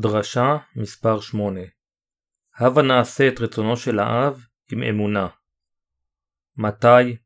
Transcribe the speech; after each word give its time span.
דרשה 0.00 0.56
מספר 0.76 1.20
8 1.20 1.60
הבה 2.58 2.82
נעשה 2.82 3.28
את 3.28 3.40
רצונו 3.40 3.76
של 3.76 3.98
האב 3.98 4.44
עם 4.72 4.82
אמונה. 4.82 5.28
מתי, 6.56 7.16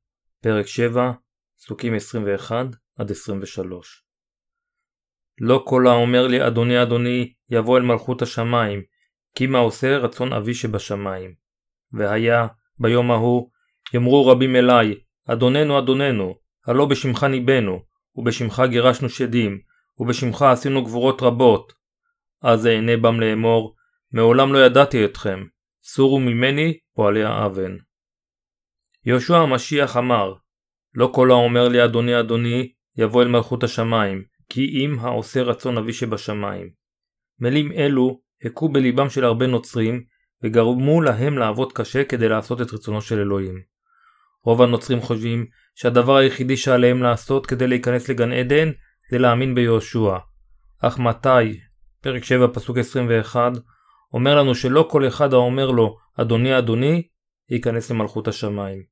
פרק 0.43 0.67
7, 0.67 1.13
פסוקים 1.59 1.95
21-23 1.95 1.99
לא 5.41 5.65
כל 5.67 5.87
האומר 5.87 6.27
לי 6.27 6.47
אדוני 6.47 6.83
אדוני 6.83 7.33
יבוא 7.51 7.79
אל 7.79 7.83
מלכות 7.83 8.23
השמיים, 8.23 8.83
כי 9.35 9.47
מה 9.47 9.59
עושה 9.59 9.97
רצון 9.97 10.33
אבי 10.33 10.55
שבשמיים. 10.55 11.35
והיה 11.93 12.47
ביום 12.79 13.11
ההוא 13.11 13.51
יאמרו 13.95 14.27
רבים 14.27 14.57
אלי 14.57 15.01
אדוננו 15.29 15.79
אדוננו 15.79 16.35
הלא 16.67 16.87
בשמך 16.87 17.25
ניבאנו 17.25 17.83
ובשמך 18.17 18.63
גירשנו 18.71 19.09
שדים 19.09 19.61
ובשמך 19.99 20.43
עשינו 20.43 20.85
גבורות 20.85 21.23
רבות 21.23 21.82
אז 22.43 22.67
אענה 22.67 22.97
בם 22.97 23.21
לאמור, 23.21 23.75
מעולם 24.13 24.53
לא 24.53 24.67
ידעתי 24.67 25.05
אתכם, 25.05 25.45
סורו 25.83 26.21
ממני 26.21 26.79
פועלי 26.95 27.25
האוון. 27.25 27.79
יהושע 29.07 29.37
המשיח 29.37 29.97
אמר, 29.97 30.35
לא 30.95 31.11
כל 31.15 31.31
האומר 31.31 31.69
לי 31.69 31.85
אדוני 31.85 32.21
אדוני, 32.21 32.73
יבוא 32.97 33.23
אל 33.23 33.29
מלכות 33.29 33.65
השמיים, 33.65 34.25
כי 34.49 34.61
אם 34.61 34.99
העושה 34.99 35.43
רצון 35.43 35.79
אבי 35.79 35.93
שבשמיים. 35.93 36.71
מילים 37.41 37.73
אלו 37.73 38.21
הכו 38.45 38.69
בליבם 38.69 39.11
של 39.11 39.25
הרבה 39.25 39.47
נוצרים, 39.47 40.05
וגרמו 40.43 41.01
להם 41.01 41.39
לעבוד 41.39 41.73
קשה 41.73 42.05
כדי 42.05 42.29
לעשות 42.29 42.61
את 42.61 42.73
רצונו 42.73 43.03
של 43.03 43.19
אלוהים. 43.19 43.63
רוב 44.45 44.63
הנוצרים 44.63 45.01
חושבים 45.01 45.47
שהדבר 45.75 46.17
היחידי 46.17 46.57
שעליהם 46.57 47.03
לעשות 47.03 47.47
כדי 47.47 47.67
להיכנס 47.67 48.09
לגן 48.09 48.33
עדן 48.33 48.71
זה 49.11 49.19
להאמין 49.19 49.55
ביהושע. 49.55 50.17
אך 50.83 50.99
מתי 50.99 51.61
פרק 52.03 52.25
7 52.25 52.47
פסוק 52.53 52.79
21 52.79 53.53
אומר 54.13 54.37
לנו 54.37 54.55
שלא 54.55 54.89
כל 54.91 55.09
אחד 55.09 55.33
האומר 55.33 55.71
לו 55.71 55.97
אדוני 56.21 56.59
אדוני 56.59 57.09
ייכנס 57.51 57.91
למלכות 57.91 58.29
השמיים. 58.29 58.83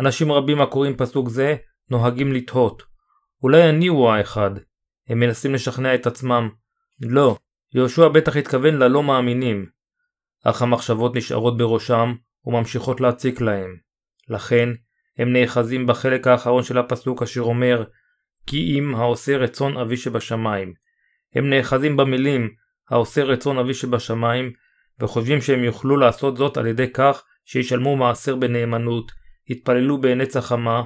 אנשים 0.00 0.32
רבים 0.32 0.60
הקוראים 0.60 0.96
פסוק 0.96 1.28
זה 1.28 1.56
נוהגים 1.90 2.32
לתהות 2.32 2.82
אולי 3.42 3.68
אני 3.68 3.86
הוא 3.86 4.10
האחד 4.10 4.50
הם 5.08 5.20
מנסים 5.20 5.54
לשכנע 5.54 5.94
את 5.94 6.06
עצמם 6.06 6.48
לא, 7.00 7.36
יהושע 7.74 8.08
בטח 8.08 8.36
התכוון 8.36 8.74
ללא 8.74 9.02
מאמינים 9.02 9.66
אך 10.44 10.62
המחשבות 10.62 11.16
נשארות 11.16 11.56
בראשם 11.56 12.14
וממשיכות 12.44 13.00
להציק 13.00 13.40
להם. 13.40 13.76
לכן 14.28 14.68
הם 15.18 15.32
נאחזים 15.32 15.86
בחלק 15.86 16.26
האחרון 16.26 16.62
של 16.62 16.78
הפסוק 16.78 17.22
אשר 17.22 17.40
אומר 17.40 17.84
כי 18.46 18.78
אם 18.78 18.94
העושה 18.94 19.36
רצון 19.36 19.76
אבי 19.76 19.96
שבשמיים 19.96 20.85
הם 21.36 21.50
נאחזים 21.50 21.96
במילים 21.96 22.50
העושה 22.90 23.24
רצון 23.24 23.58
אבי 23.58 23.74
שבשמיים 23.74 24.52
וחושבים 25.00 25.40
שהם 25.40 25.64
יוכלו 25.64 25.96
לעשות 25.96 26.36
זאת 26.36 26.56
על 26.56 26.66
ידי 26.66 26.92
כך 26.92 27.24
שישלמו 27.44 27.96
מעשר 27.96 28.36
בנאמנות, 28.36 29.12
יתפללו 29.48 30.00
בעיני 30.00 30.26
צחמה, 30.26 30.82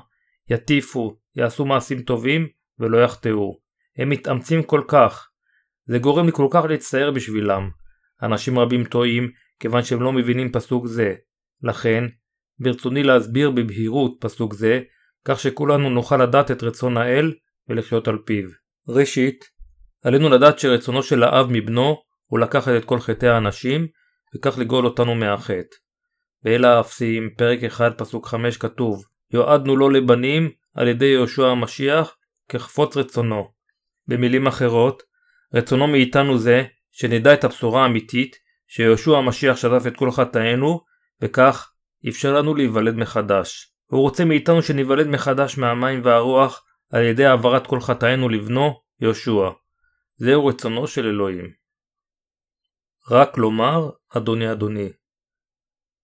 יטיפו, 0.51 1.17
יעשו 1.37 1.65
מעשים 1.65 2.03
טובים 2.03 2.49
ולא 2.79 2.99
יחטאו. 2.99 3.59
הם 3.97 4.09
מתאמצים 4.11 4.63
כל 4.63 4.83
כך. 4.89 5.29
זה 5.87 5.99
גורם 5.99 6.27
לי 6.27 6.33
כל 6.33 6.47
כך 6.51 6.65
להצטער 6.65 7.11
בשבילם. 7.11 7.71
אנשים 8.23 8.59
רבים 8.59 8.85
טועים 8.85 9.31
כיוון 9.61 9.83
שהם 9.83 10.03
לא 10.03 10.13
מבינים 10.13 10.53
פסוק 10.53 10.87
זה. 10.87 11.15
לכן, 11.63 12.05
ברצוני 12.59 13.03
להסביר 13.03 13.51
בבהירות 13.51 14.17
פסוק 14.21 14.55
זה, 14.55 14.81
כך 15.25 15.41
שכולנו 15.41 15.91
נוכל 15.91 16.23
לדעת 16.23 16.51
את 16.51 16.63
רצון 16.63 16.97
האל 16.97 17.33
ולחיות 17.69 18.09
על 18.09 18.19
פיו. 18.25 18.45
ראשית, 18.89 19.45
עלינו 20.05 20.29
לדעת 20.29 20.59
שרצונו 20.59 21.03
של 21.03 21.23
האב 21.23 21.47
מבנו 21.51 22.03
הוא 22.27 22.39
לקחת 22.39 22.73
את 22.77 22.85
כל 22.85 23.01
חטאי 23.01 23.29
האנשים 23.29 23.87
וכך 24.35 24.59
לגאול 24.59 24.85
אותנו 24.85 25.15
מהחטא. 25.15 25.77
באל 26.45 26.65
האפסים, 26.65 27.31
פרק 27.37 27.65
1 27.65 27.99
פסוק 27.99 28.27
5 28.27 28.57
כתוב 28.57 29.05
יועדנו 29.33 29.77
לו 29.77 29.91
לבנים 29.91 30.51
על 30.75 30.89
ידי 30.89 31.07
יהושע 31.07 31.47
המשיח 31.47 32.17
כחפוץ 32.49 32.97
רצונו. 32.97 33.49
במילים 34.09 34.47
אחרות, 34.47 35.03
רצונו 35.55 35.87
מאיתנו 35.87 36.39
זה 36.39 36.65
שנדע 36.91 37.35
את 37.35 37.45
הבשורה 37.45 37.83
האמיתית 37.83 38.37
שיהושע 38.69 39.17
המשיח 39.17 39.57
שטף 39.57 39.83
את 39.87 39.97
כל 39.97 40.11
חטאינו 40.11 40.81
וכך 41.23 41.73
אפשר 42.09 42.35
לנו 42.35 42.55
להיוולד 42.55 42.95
מחדש. 42.95 43.73
הוא 43.87 44.01
רוצה 44.01 44.25
מאיתנו 44.25 44.63
שניוולד 44.63 45.07
מחדש 45.07 45.59
מהמים 45.59 46.01
והרוח 46.05 46.65
על 46.93 47.03
ידי 47.03 47.25
העברת 47.25 47.67
כל 47.67 47.81
חטאינו 47.81 48.29
לבנו, 48.29 48.81
יהושע. 49.01 49.51
זהו 50.23 50.47
רצונו 50.47 50.87
של 50.87 51.07
אלוהים. 51.07 51.53
רק 53.11 53.39
לומר 53.39 53.91
אדוני 54.17 54.53
אדוני. 54.53 54.89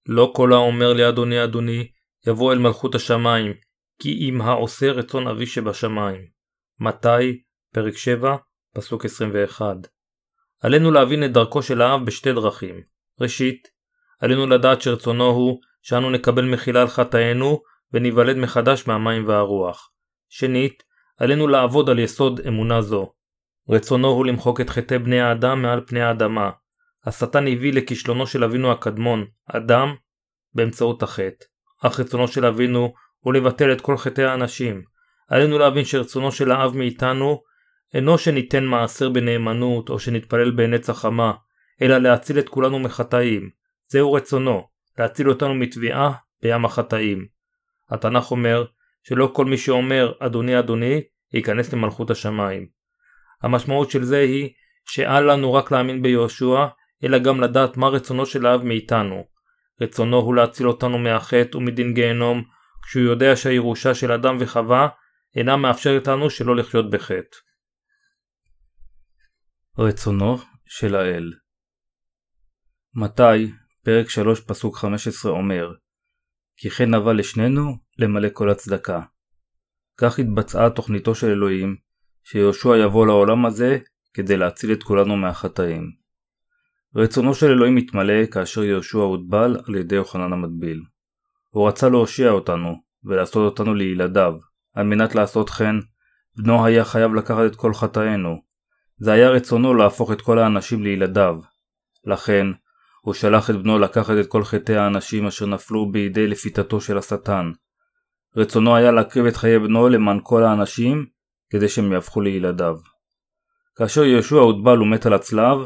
לא 0.09 0.33
כל 0.37 0.53
האומר 0.53 0.93
לי 0.93 1.09
אדוני 1.09 1.45
אדוני 1.45 1.89
יבוא 2.27 2.53
אל 2.53 2.59
מלכות 2.59 2.95
השמיים, 2.95 3.53
כי 4.03 4.29
אם 4.29 4.41
העושה 4.41 4.93
רצון 4.93 5.29
אבי 5.29 5.47
שבשמיים. 5.47 6.27
מתי, 6.81 7.43
פרק 7.75 7.97
7, 7.97 8.37
פסוק 8.75 9.05
21. 9.05 9.77
עלינו 10.61 10.91
להבין 10.91 11.25
את 11.25 11.33
דרכו 11.33 11.63
של 11.63 11.83
האב 11.83 12.05
בשתי 12.07 12.33
דרכים. 12.33 12.81
ראשית, 13.21 13.69
עלינו 14.21 14.47
לדעת 14.47 14.83
שרצונו 14.83 15.27
הוא 15.27 15.61
שאנו 15.83 16.11
נקבל 16.11 16.45
מחילה 16.45 16.81
על 16.81 16.89
חטאינו 16.89 17.63
וניוולד 17.93 18.37
מחדש 18.37 18.87
מהמים 18.87 19.29
והרוח. 19.29 19.91
שנית, 20.29 20.83
עלינו 21.17 21.49
לעבוד 21.49 21.91
על 21.91 21.99
יסוד 21.99 22.41
אמונה 22.41 22.83
זו. 22.83 23.13
רצונו 23.69 24.09
הוא 24.09 24.27
למחוק 24.27 24.61
את 24.61 24.71
חטאי 24.71 24.99
בני 24.99 25.21
האדם 25.21 25.63
מעל 25.63 25.81
פני 25.87 26.01
האדמה. 26.01 26.51
השטן 27.05 27.49
הביא 27.49 27.73
לכישלונו 27.73 28.27
של 28.27 28.45
אבינו 28.45 28.73
הקדמון, 28.73 29.25
אדם, 29.47 29.95
באמצעות 30.55 31.03
החטא. 31.03 31.45
אך 31.83 32.01
רצונו 32.01 32.29
של 32.29 32.47
אבינו 32.47 32.95
הוא 33.21 33.35
לבטל 33.35 33.73
את 33.73 33.81
כל 33.81 33.97
חטאי 33.97 34.25
האנשים. 34.25 34.83
עלינו 35.29 35.59
להבין 35.59 35.85
שרצונו 35.85 36.33
של 36.33 36.51
האב 36.51 36.77
מאיתנו 36.77 37.43
אינו 37.95 38.19
שניתן 38.19 38.65
מעשר 38.65 39.09
בנאמנות 39.09 39.89
או 39.89 39.99
שנתפלל 39.99 40.51
בעיני 40.51 40.77
חמה, 40.93 41.33
אלא 41.83 41.99
להציל 41.99 42.39
את 42.39 42.49
כולנו 42.49 42.79
מחטאים. 42.79 43.51
זהו 43.89 44.13
רצונו, 44.13 44.69
להציל 44.99 45.29
אותנו 45.29 45.55
מתביעה 45.55 46.13
בים 46.43 46.65
החטאים. 46.65 47.27
התנ"ך 47.91 48.31
אומר 48.31 48.65
שלא 49.03 49.31
כל 49.33 49.45
מי 49.45 49.59
שאומר 49.59 50.13
אדוני 50.19 50.59
אדוני 50.59 51.03
ייכנס 51.35 51.73
למלכות 51.73 52.11
השמיים. 52.11 52.76
המשמעות 53.43 53.91
של 53.91 54.05
זה 54.05 54.19
היא 54.19 54.51
שאל 54.87 55.33
לנו 55.33 55.55
רק 55.55 55.73
להאמין 55.73 56.03
ביהושע, 56.03 56.67
אלא 57.05 57.19
גם 57.19 57.41
לדעת 57.41 57.77
מה 57.77 57.89
רצונו 57.89 58.27
של 58.27 58.47
האב 58.47 58.63
מאיתנו. 58.65 59.25
רצונו 59.81 60.17
הוא 60.17 60.35
להציל 60.35 60.69
אותנו 60.69 60.99
מהחטא 60.99 61.57
ומדין 61.57 61.95
גיהנום, 61.95 62.45
כשהוא 62.83 63.05
יודע 63.05 63.37
שהירושה 63.37 63.95
של 63.95 64.13
אדם 64.13 64.37
וחווה 64.41 64.89
אינה 65.37 65.57
מאפשרת 65.57 66.09
לנו 66.09 66.31
שלא 66.31 66.57
לחיות 66.57 66.91
בחטא. 66.91 67.37
רצונו 69.79 70.37
של 70.65 70.95
האל 70.95 71.33
מתי, 72.95 73.53
פרק 73.85 74.09
3 74.11 74.41
פסוק 74.41 74.77
15 74.77 75.33
אומר 75.33 75.73
כי 76.57 76.71
כן 76.71 76.95
נבע 76.95 77.13
לשנינו 77.13 77.79
למלא 77.99 78.29
כל 78.33 78.51
הצדקה. 78.51 79.01
כך 79.97 80.19
התבצעה 80.19 80.71
תוכניתו 80.71 81.15
של 81.15 81.27
אלוהים 81.27 81.77
שיהושע 82.29 82.77
יבוא 82.77 83.07
לעולם 83.07 83.47
הזה 83.47 83.79
כדי 84.15 84.37
להציל 84.37 84.73
את 84.73 84.83
כולנו 84.83 85.17
מהחטאים. 85.17 85.91
רצונו 86.97 87.35
של 87.35 87.51
אלוהים 87.51 87.75
מתמלא 87.75 88.27
כאשר 88.27 88.65
יהושע 88.65 88.99
הוטבל 88.99 89.57
על 89.69 89.75
ידי 89.75 89.95
יוחנן 89.95 90.33
המטביל. 90.33 90.83
הוא 91.51 91.69
רצה 91.69 91.89
להושיע 91.89 92.31
אותנו 92.31 92.77
ולעשות 93.05 93.53
אותנו 93.53 93.75
לילדיו. 93.75 94.35
על 94.75 94.87
מנת 94.87 95.15
לעשות 95.15 95.51
כן, 95.51 95.77
בנו 96.37 96.67
היה 96.67 96.85
חייב 96.85 97.15
לקחת 97.15 97.47
את 97.47 97.57
כל 97.57 97.75
חטאינו. 97.75 98.43
זה 98.99 99.13
היה 99.13 99.29
רצונו 99.29 99.75
להפוך 99.75 100.13
את 100.13 100.21
כל 100.21 100.39
האנשים 100.39 100.83
לילדיו. 100.83 101.39
לכן, 102.05 102.47
הוא 103.01 103.15
שלח 103.15 103.51
את 103.51 103.57
בנו 103.57 103.79
לקחת 103.79 104.15
את 104.21 104.27
כל 104.27 104.45
חטאי 104.45 104.77
האנשים 104.77 105.27
אשר 105.27 105.47
נפלו 105.47 105.93
בידי 105.93 106.27
לפיתתו 106.27 106.81
של 106.81 106.99
השטן. 106.99 107.51
רצונו 108.37 108.77
היה 108.77 108.91
להקריב 108.91 109.27
את 109.27 109.37
חיי 109.37 109.59
בנו 109.59 109.89
למען 109.89 110.19
כל 110.23 110.43
האנשים, 110.43 111.16
כדי 111.51 111.69
שהם 111.69 111.93
יהפכו 111.93 112.21
לילדיו. 112.21 112.77
כאשר 113.77 114.05
יהושע 114.05 114.37
הוטבל 114.37 114.83
ומת 114.83 115.07
על 115.07 115.13
הצלב, 115.13 115.59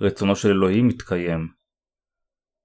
רצונו 0.00 0.36
של 0.36 0.48
אלוהים 0.48 0.88
מתקיים. 0.88 1.48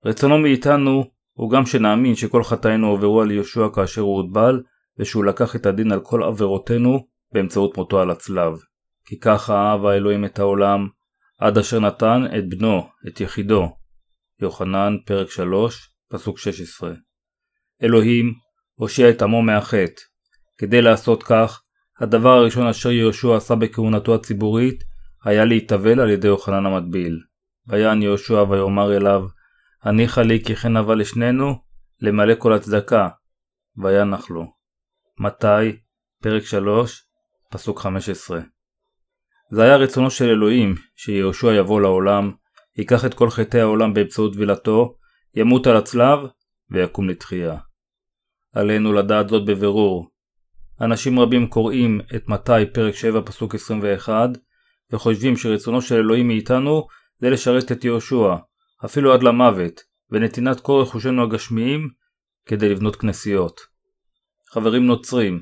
רצונו 0.06 0.38
מאיתנו 0.38 1.12
הוא 1.34 1.52
גם 1.52 1.66
שנאמין 1.66 2.16
שכל 2.16 2.44
חטאינו 2.44 2.88
עוברו 2.88 3.22
על 3.22 3.32
יהושע 3.32 3.68
כאשר 3.76 4.02
הוא 4.02 4.22
הוטבל, 4.22 4.64
ושהוא 5.00 5.26
לקח 5.26 5.56
את 5.56 5.66
הדין 5.66 5.92
על 5.92 6.00
כל 6.00 6.24
עבירותינו 6.24 7.08
באמצעות 7.34 7.78
מותו 7.78 8.00
על 8.00 8.12
הצלב. 8.12 8.54
כי 9.06 9.20
ככה 9.20 9.54
אהב 9.54 9.86
האלוהים 9.86 10.26
את 10.26 10.40
העולם, 10.40 10.88
עד 11.40 11.58
אשר 11.58 11.80
נתן 11.80 12.22
את 12.38 12.50
בנו, 12.50 12.88
את 13.08 13.22
יחידו. 13.22 13.76
יוחנן, 14.42 14.98
פרק 15.06 15.30
3, 15.30 15.90
פסוק 16.10 16.38
16. 16.38 16.94
אלוהים 17.84 18.34
הושיע 18.76 19.10
את 19.10 19.22
עמו 19.22 19.42
מהחטא. 19.42 20.02
כדי 20.58 20.82
לעשות 20.82 21.24
כך, 21.24 21.62
הדבר 22.02 22.30
הראשון 22.30 22.68
אשר 22.68 22.92
יהושע 22.92 23.36
עשה 23.36 23.56
בכהונתו 23.56 24.16
הציבורית 24.16 24.84
היה 25.24 25.46
להתאבל 25.46 26.00
על 26.00 26.10
ידי 26.10 26.28
יוחנן 26.28 26.66
המטביל. 26.66 27.20
ויען 27.68 28.02
יהושע 28.02 28.44
ויאמר 28.50 28.98
אליו, 28.98 29.26
הניחה 29.84 30.22
לי 30.22 30.44
כי 30.44 30.56
כן 30.56 30.78
אבל 30.78 31.00
לשנינו, 31.00 31.56
למלא 32.02 32.34
כל 32.38 32.54
הצדקה. 32.54 33.10
וינח 33.78 34.30
לו. 34.30 34.46
מתי? 35.20 35.78
פרק 36.24 36.44
3, 36.44 37.04
פסוק 37.50 37.80
15. 37.80 38.40
זה 39.52 39.64
היה 39.64 39.76
רצונו 39.76 40.12
של 40.12 40.26
אלוהים, 40.26 40.76
שיהושע 40.96 41.54
יבוא 41.54 41.82
לעולם, 41.82 42.32
ייקח 42.78 43.06
את 43.06 43.14
כל 43.14 43.30
חטאי 43.30 43.62
העולם 43.62 43.94
באמצעות 43.94 44.34
טבילתו, 44.34 44.96
ימות 45.36 45.68
על 45.68 45.78
הצלב, 45.78 46.20
ויקום 46.72 47.10
לתחייה. 47.10 47.58
עלינו 48.54 48.94
לדעת 48.94 49.30
זאת 49.30 49.46
בבירור. 49.46 50.11
אנשים 50.82 51.20
רבים 51.20 51.48
קוראים 51.48 52.02
את 52.16 52.30
מתי 52.30 52.66
פרק 52.74 52.96
7 52.96 53.22
פסוק 53.26 53.56
21, 53.56 54.30
וחושבים 54.92 55.38
שרצונו 55.38 55.82
של 55.82 55.96
אלוהים 55.96 56.28
מאיתנו 56.28 56.88
זה 57.20 57.30
לשרת 57.30 57.72
את 57.72 57.86
יהושע, 57.86 58.36
אפילו 58.86 59.14
עד 59.14 59.24
למוות, 59.24 59.82
ונתינת 60.10 60.60
כל 60.60 60.82
רכושנו 60.82 61.24
הגשמיים 61.24 61.90
כדי 62.46 62.70
לבנות 62.70 62.96
כנסיות. 62.96 63.62
חברים 64.54 64.86
נוצרים, 64.86 65.40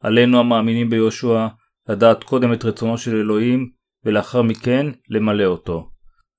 עלינו 0.00 0.40
המאמינים 0.40 0.90
ביהושע 0.90 1.46
לדעת 1.88 2.24
קודם 2.24 2.52
את 2.52 2.64
רצונו 2.64 2.98
של 2.98 3.16
אלוהים, 3.16 3.70
ולאחר 4.04 4.42
מכן 4.42 4.86
למלא 5.08 5.44
אותו. 5.44 5.90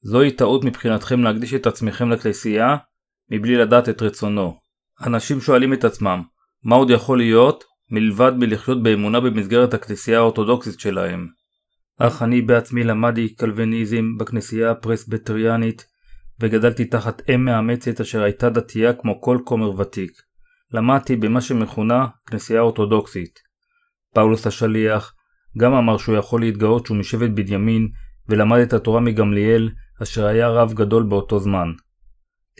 זוהי 0.02 0.32
טעות 0.32 0.64
מבחינתכם 0.64 1.24
להקדיש 1.24 1.54
את 1.54 1.68
עצמכם 1.68 2.10
לכנסייה, 2.10 2.76
מבלי 3.32 3.56
לדעת 3.56 3.90
את 3.90 4.02
רצונו. 4.02 4.60
אנשים 5.06 5.42
שואלים 5.42 5.74
את 5.74 5.84
עצמם, 5.84 6.24
מה 6.64 6.76
עוד 6.76 6.90
יכול 6.90 7.18
להיות, 7.18 7.64
מלבד 7.96 8.32
מלחיות 8.38 8.84
באמונה 8.84 9.20
במסגרת 9.20 9.74
הכנסייה 9.74 10.18
האורתודוקסית 10.18 10.80
שלהם. 10.80 11.28
אך 12.00 12.22
אני 12.22 12.42
בעצמי 12.42 12.84
למדתי 12.84 13.36
קלוויניזם 13.36 14.18
בכנסייה 14.18 14.72
הפרסבטריאנית, 14.72 15.86
וגדלתי 16.40 16.86
תחת 16.86 17.30
אם 17.30 17.46
מאמצת 17.46 18.02
אשר 18.02 18.24
הייתה 18.24 18.50
דתייה 18.50 18.94
כמו 18.94 19.22
כל 19.22 19.38
כומר 19.44 19.80
ותיק. 19.80 20.12
למדתי 20.72 21.16
במה 21.16 21.42
שמכונה 21.42 22.08
כנסייה 22.26 22.62
אורתודוקסית. 22.62 23.40
פאולוס 24.14 24.48
השליח 24.48 25.14
גם 25.58 25.74
אמר 25.74 25.98
שהוא 25.98 26.18
יכול 26.18 26.42
להתגאות 26.42 26.86
שהוא 26.86 26.98
משבט 26.98 27.30
בנימין 27.30 27.88
ולמד 28.30 28.60
את 28.60 28.74
התורה 28.74 29.00
מגמליאל 29.00 29.70
אשר 30.04 30.26
היה 30.26 30.50
רב 30.50 30.74
גדול 30.74 31.04
באותו 31.04 31.40
זמן. 31.40 31.72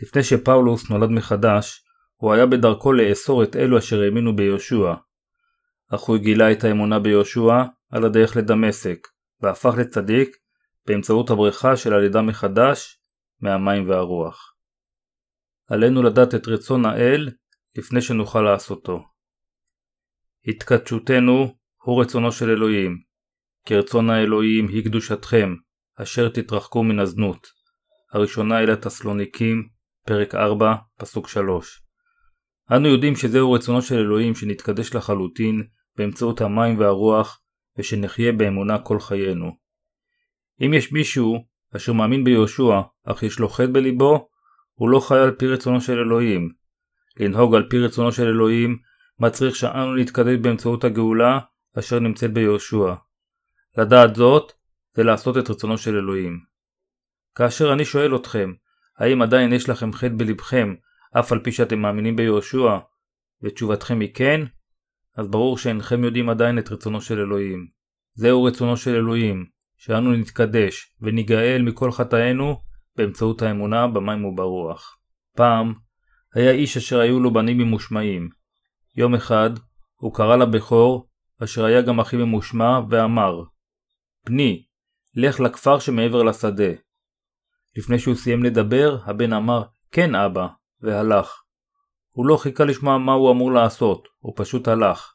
לפני 0.02 0.22
שפאולוס 0.22 0.90
נולד 0.90 1.10
מחדש, 1.10 1.82
הוא 2.16 2.32
היה 2.32 2.46
בדרכו 2.46 2.92
לאסור 2.92 3.42
את 3.42 3.56
אלו 3.56 3.78
אשר 3.78 4.02
האמינו 4.02 4.36
ביהושע. 4.36 4.94
אך 5.94 6.00
הוא 6.00 6.16
גילה 6.16 6.52
את 6.52 6.64
האמונה 6.64 6.98
ביהושע 6.98 7.62
על 7.90 8.04
הדרך 8.04 8.36
לדמשק, 8.36 8.98
והפך 9.40 9.74
לצדיק 9.78 10.36
באמצעות 10.86 11.30
הבריכה 11.30 11.76
של 11.76 11.92
הלידה 11.92 12.22
מחדש 12.22 13.00
מהמים 13.40 13.88
והרוח. 13.88 14.54
עלינו 15.68 16.02
לדעת 16.02 16.34
את 16.34 16.48
רצון 16.48 16.84
האל 16.84 17.28
לפני 17.76 18.02
שנוכל 18.02 18.40
לעשותו. 18.42 19.04
התקדשותנו 20.46 21.54
הוא 21.82 22.02
רצונו 22.02 22.32
של 22.32 22.50
אלוהים, 22.50 22.98
כי 23.66 23.76
רצון 23.76 24.10
האלוהים 24.10 24.68
היא 24.68 24.84
קדושתכם, 24.84 25.54
אשר 26.02 26.28
תתרחקו 26.28 26.82
מן 26.82 26.98
הזנות. 26.98 27.46
הראשונה 28.12 28.60
אל 28.60 28.70
התסלוניקים, 28.70 29.68
פרק 30.06 30.34
4, 30.34 30.74
פסוק 30.98 31.28
3. 31.28 31.82
אנו 32.72 32.88
יודעים 32.88 33.16
שזהו 33.16 33.52
רצונו 33.52 33.82
של 33.82 33.94
אלוהים 33.94 34.34
שנתקדש 34.34 34.94
לחלוטין 34.94 35.62
באמצעות 35.96 36.40
המים 36.40 36.78
והרוח, 36.78 37.40
ושנחיה 37.78 38.32
באמונה 38.32 38.78
כל 38.78 39.00
חיינו. 39.00 39.56
אם 40.60 40.74
יש 40.74 40.92
מישהו 40.92 41.44
אשר 41.76 41.92
מאמין 41.92 42.24
ביהושע, 42.24 42.80
אך 43.04 43.22
יש 43.22 43.38
לו 43.38 43.48
חטא 43.48 43.66
בליבו, 43.72 44.28
הוא 44.74 44.90
לא 44.90 45.00
חי 45.00 45.18
על 45.18 45.30
פי 45.30 45.46
רצונו 45.46 45.80
של 45.80 45.98
אלוהים. 45.98 46.52
לנהוג 47.16 47.54
על 47.54 47.68
פי 47.70 47.78
רצונו 47.78 48.12
של 48.12 48.26
אלוהים 48.26 48.78
מצריך 49.18 49.56
שאנו 49.56 49.94
נתקדש 49.94 50.36
באמצעות 50.36 50.84
הגאולה 50.84 51.38
אשר 51.78 51.98
נמצאת 51.98 52.32
ביהושע. 52.32 52.94
לדעת 53.78 54.14
זאת, 54.14 54.52
זה 54.94 55.02
לעשות 55.02 55.38
את 55.38 55.50
רצונו 55.50 55.78
של 55.78 55.96
אלוהים. 55.96 56.40
כאשר 57.34 57.72
אני 57.72 57.84
שואל 57.84 58.16
אתכם, 58.16 58.52
האם 58.98 59.22
עדיין 59.22 59.52
יש 59.52 59.68
לכם 59.68 59.92
חטא 59.92 60.14
בלבכם, 60.16 60.74
אף 61.18 61.32
על 61.32 61.38
פי 61.38 61.52
שאתם 61.52 61.78
מאמינים 61.78 62.16
ביהושע, 62.16 62.78
ותשובתכם 63.42 64.00
היא 64.00 64.14
כן, 64.14 64.40
אז 65.16 65.28
ברור 65.28 65.58
שאינכם 65.58 66.04
יודעים 66.04 66.28
עדיין 66.28 66.58
את 66.58 66.72
רצונו 66.72 67.00
של 67.00 67.18
אלוהים. 67.18 67.66
זהו 68.14 68.44
רצונו 68.44 68.76
של 68.76 68.94
אלוהים, 68.94 69.46
שאנו 69.76 70.12
נתקדש 70.12 70.94
וניגאל 71.00 71.62
מכל 71.62 71.92
חטאינו 71.92 72.60
באמצעות 72.96 73.42
האמונה 73.42 73.86
במים 73.86 74.24
וברוח. 74.24 74.98
פעם 75.36 75.74
היה 76.34 76.50
איש 76.50 76.76
אשר 76.76 77.00
היו 77.00 77.20
לו 77.20 77.32
בנים 77.32 77.58
ממושמעים. 77.58 78.28
יום 78.96 79.14
אחד 79.14 79.50
הוא 79.96 80.14
קרא 80.14 80.36
לבכור, 80.36 81.08
אשר 81.44 81.64
היה 81.64 81.82
גם 81.82 82.00
הכי 82.00 82.16
ממושמע, 82.16 82.80
ואמר 82.90 83.42
בני, 84.26 84.66
לך 85.14 85.40
לכפר 85.40 85.78
שמעבר 85.78 86.22
לשדה. 86.22 86.72
לפני 87.76 87.98
שהוא 87.98 88.14
סיים 88.14 88.44
לדבר, 88.44 88.98
הבן 89.04 89.32
אמר 89.32 89.62
כן 89.92 90.14
אבא, 90.14 90.46
והלך. 90.80 91.45
הוא 92.16 92.26
לא 92.26 92.36
חיכה 92.36 92.64
לשמוע 92.64 92.98
מה 92.98 93.12
הוא 93.12 93.32
אמור 93.32 93.52
לעשות, 93.52 94.08
הוא 94.18 94.32
פשוט 94.36 94.68
הלך. 94.68 95.14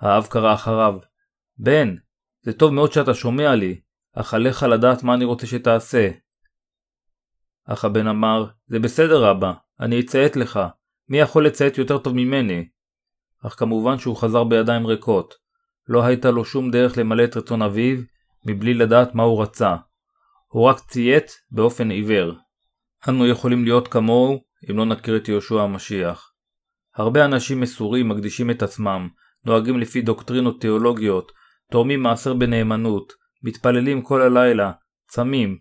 האב 0.00 0.26
קרא 0.26 0.54
אחריו, 0.54 0.94
בן, 1.58 1.94
זה 2.42 2.52
טוב 2.52 2.72
מאוד 2.72 2.92
שאתה 2.92 3.14
שומע 3.14 3.54
לי, 3.54 3.80
אך 4.12 4.34
עליך 4.34 4.62
לדעת 4.62 5.02
מה 5.02 5.14
אני 5.14 5.24
רוצה 5.24 5.46
שתעשה. 5.46 6.10
אך 7.64 7.84
הבן 7.84 8.06
אמר, 8.06 8.46
זה 8.66 8.78
בסדר 8.78 9.30
אבא, 9.30 9.52
אני 9.80 10.00
אציית 10.00 10.36
לך, 10.36 10.60
מי 11.08 11.18
יכול 11.18 11.46
לציית 11.46 11.78
יותר 11.78 11.98
טוב 11.98 12.14
ממני? 12.14 12.68
אך 13.46 13.58
כמובן 13.58 13.98
שהוא 13.98 14.16
חזר 14.16 14.44
בידיים 14.44 14.86
ריקות. 14.86 15.34
לא 15.88 16.04
הייתה 16.04 16.30
לו 16.30 16.44
שום 16.44 16.70
דרך 16.70 16.98
למלא 16.98 17.24
את 17.24 17.36
רצון 17.36 17.62
אביו, 17.62 17.98
מבלי 18.46 18.74
לדעת 18.74 19.14
מה 19.14 19.22
הוא 19.22 19.42
רצה. 19.42 19.76
הוא 20.48 20.64
רק 20.64 20.80
ציית 20.80 21.30
באופן 21.50 21.90
עיוור. 21.90 22.32
אנו 23.08 23.26
יכולים 23.26 23.64
להיות 23.64 23.88
כמוהו 23.88 24.46
אם 24.70 24.76
לא 24.76 24.84
נכיר 24.84 25.16
את 25.16 25.28
יהושע 25.28 25.62
המשיח. 25.62 26.32
הרבה 26.96 27.24
אנשים 27.24 27.60
מסורים 27.60 28.08
מקדישים 28.08 28.50
את 28.50 28.62
עצמם, 28.62 29.08
נוהגים 29.44 29.78
לפי 29.78 30.02
דוקטרינות 30.02 30.60
תיאולוגיות, 30.60 31.32
תורמים 31.70 32.02
מעשר 32.02 32.34
בנאמנות, 32.34 33.12
מתפללים 33.42 34.02
כל 34.02 34.22
הלילה, 34.22 34.72
צמים. 35.08 35.58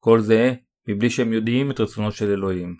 כל 0.00 0.20
זה 0.20 0.54
מבלי 0.88 1.10
שהם 1.10 1.32
יודעים 1.32 1.70
את 1.70 1.80
רצונו 1.80 2.12
של 2.12 2.30
אלוהים. 2.30 2.76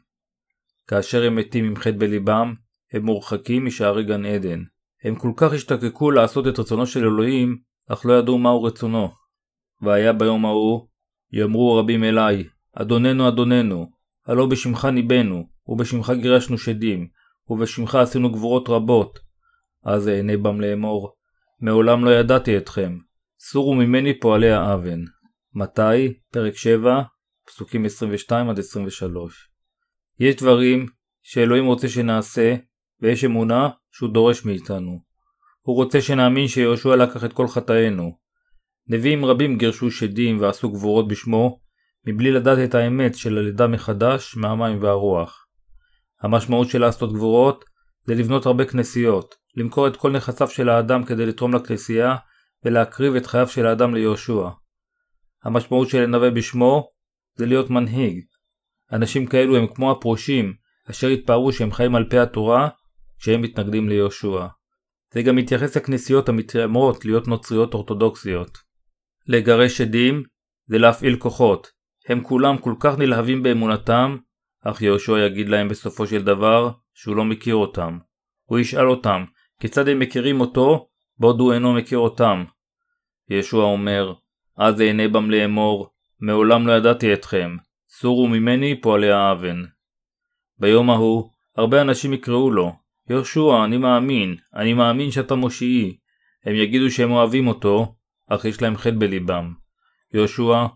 כאשר 0.87 1.25
הם 1.25 1.37
מתים 1.37 1.65
עם 1.65 1.77
חטא 1.77 1.99
בליבם, 1.99 2.55
הם 2.93 3.05
מורחקים 3.05 3.67
משערי 3.67 4.05
גן 4.05 4.27
עדן. 4.27 4.63
הם 5.03 5.17
כל 5.17 5.33
כך 5.37 5.53
השתקקו 5.53 6.11
לעשות 6.11 6.47
את 6.47 6.59
רצונו 6.59 6.87
של 6.87 7.01
אלוהים, 7.01 7.59
אך 7.89 8.07
לא 8.07 8.19
ידעו 8.19 8.39
מהו 8.39 8.63
רצונו. 8.63 9.11
והיה 9.83 10.13
ביום 10.13 10.45
ההוא, 10.45 10.87
יאמרו 11.33 11.77
רבים 11.77 12.05
אלי, 12.05 12.45
אדוננו 12.73 13.29
אדוננו, 13.29 13.91
הלא 14.27 14.47
בשמך 14.47 14.85
ניבאנו, 14.85 15.49
ובשמך 15.69 16.13
גירשנו 16.21 16.59
שדים, 16.59 17.09
ובשמך 17.49 17.95
עשינו 17.95 18.33
גבורות 18.33 18.69
רבות. 18.69 19.19
אז 19.85 20.09
אענה 20.09 20.37
בם 20.37 20.61
לאמור, 20.61 21.15
מעולם 21.61 22.05
לא 22.05 22.11
ידעתי 22.11 22.59
אתכם, 22.59 22.99
סורו 23.39 23.75
ממני 23.75 24.21
פועלי 24.21 24.51
האוון. 24.51 25.05
מתי? 25.55 26.15
פרק 26.33 26.57
7, 26.57 27.03
פסוקים 27.47 27.85
22-23. 27.85 27.89
יש 30.21 30.37
דברים 30.37 30.87
שאלוהים 31.23 31.67
רוצה 31.67 31.89
שנעשה, 31.89 32.55
ויש 33.01 33.25
אמונה 33.25 33.69
שהוא 33.93 34.11
דורש 34.13 34.45
מאיתנו. 34.45 35.03
הוא 35.61 35.77
רוצה 35.77 36.01
שנאמין 36.01 36.49
שיהושע 36.49 36.97
לקח 36.97 37.25
את 37.25 37.33
כל 37.33 37.49
חטאינו. 37.49 38.19
נביאים 38.87 39.25
רבים 39.25 39.59
גירשו 39.59 39.91
שדים 39.91 40.41
ועשו 40.41 40.71
גבורות 40.71 41.09
בשמו, 41.09 41.61
מבלי 42.07 42.31
לדעת 42.31 42.59
את 42.65 42.75
האמת 42.75 43.15
של 43.15 43.39
הלידה 43.39 43.67
מחדש 43.67 44.37
מהמים 44.37 44.83
והרוח. 44.83 45.48
המשמעות 46.21 46.69
של 46.69 46.81
לעשות 46.81 47.13
גבורות 47.13 47.65
זה 48.07 48.15
לבנות 48.15 48.47
הרבה 48.47 48.65
כנסיות, 48.65 49.35
למכור 49.57 49.89
את 49.89 49.97
כל 49.97 50.13
נכסיו 50.13 50.49
של 50.49 50.69
האדם 50.69 51.05
כדי 51.05 51.27
לתרום 51.27 51.55
לכנסייה 51.55 52.17
ולהקריב 52.65 53.15
את 53.15 53.27
חייו 53.27 53.49
של 53.49 53.67
האדם 53.67 53.95
ליהושע. 53.95 54.49
המשמעות 55.45 55.89
של 55.89 56.03
לנבא 56.03 56.31
בשמו 56.31 56.89
זה 57.35 57.47
להיות 57.47 57.71
מנהיג. 57.71 58.25
אנשים 58.93 59.27
כאלו 59.27 59.57
הם 59.57 59.67
כמו 59.67 59.91
הפרושים 59.91 60.55
אשר 60.91 61.07
התפארו 61.07 61.53
שהם 61.53 61.73
חיים 61.73 61.95
על 61.95 62.05
פי 62.11 62.19
התורה 62.19 62.69
כשהם 63.19 63.43
מתנגדים 63.43 63.89
ליהושע. 63.89 64.47
זה 65.15 65.23
גם 65.23 65.37
מתייחס 65.37 65.77
לכנסיות 65.77 66.29
המתיימרות 66.29 67.05
להיות 67.05 67.29
נוצריות 67.29 67.75
אורתודוקסיות. 67.75 68.59
לגרש 69.27 69.81
עדים 69.81 70.23
זה 70.67 70.79
להפעיל 70.79 71.17
כוחות. 71.17 71.69
הם 72.09 72.23
כולם 72.23 72.59
כל 72.59 72.75
כך 72.81 72.99
נלהבים 72.99 73.43
באמונתם, 73.43 74.17
אך 74.65 74.83
יהושע 74.83 75.19
יגיד 75.19 75.49
להם 75.49 75.69
בסופו 75.69 76.07
של 76.07 76.23
דבר 76.23 76.71
שהוא 76.95 77.17
לא 77.17 77.25
מכיר 77.25 77.55
אותם. 77.55 77.99
הוא 78.45 78.59
ישאל 78.59 78.89
אותם 78.89 79.25
כיצד 79.61 79.89
הם 79.89 79.99
מכירים 79.99 80.41
אותו 80.41 80.89
בעוד 81.19 81.41
הוא 81.41 81.53
אינו 81.53 81.73
מכיר 81.75 81.99
אותם. 81.99 82.45
ישוע 83.31 83.65
אומר, 83.65 84.15
אז 84.57 84.81
אענה 84.81 85.09
בם 85.09 85.31
לאמור, 85.31 85.91
מעולם 86.21 86.67
לא 86.67 86.73
ידעתי 86.73 87.13
אתכם, 87.13 87.57
סורו 87.89 88.29
ממני 88.29 88.81
פועלי 88.81 89.11
האוון. 89.11 89.67
ביום 90.59 90.91
ההוא, 90.91 91.31
הרבה 91.57 91.81
אנשים 91.81 92.13
יקראו 92.13 92.51
לו, 92.51 92.73
יהושע, 93.11 93.65
אני 93.65 93.77
מאמין, 93.77 94.37
אני 94.55 94.75
מאמין 94.75 95.11
שאתה 95.11 95.35
מושיעי. 95.35 95.99
הם 96.45 96.55
יגידו 96.55 96.91
שהם 96.91 97.11
אוהבים 97.11 97.49
אותו, 97.49 97.95
אך 98.29 98.45
יש 98.45 98.63
להם 98.63 98.77
חטא 98.77 98.97
בליבם. 98.99 99.53
יהושע 100.15 100.67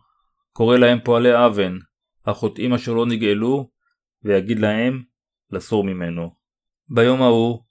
קורא 0.52 0.76
להם 0.76 0.98
פועלי 1.04 1.34
אוון, 1.34 1.78
החוטאים 2.26 2.74
אשר 2.74 2.92
לא 2.92 3.06
נגאלו, 3.06 3.70
ויגיד 4.24 4.58
להם 4.58 5.02
לסור 5.50 5.84
ממנו. 5.84 6.34
ביום 6.88 7.22
ההוא, 7.22 7.62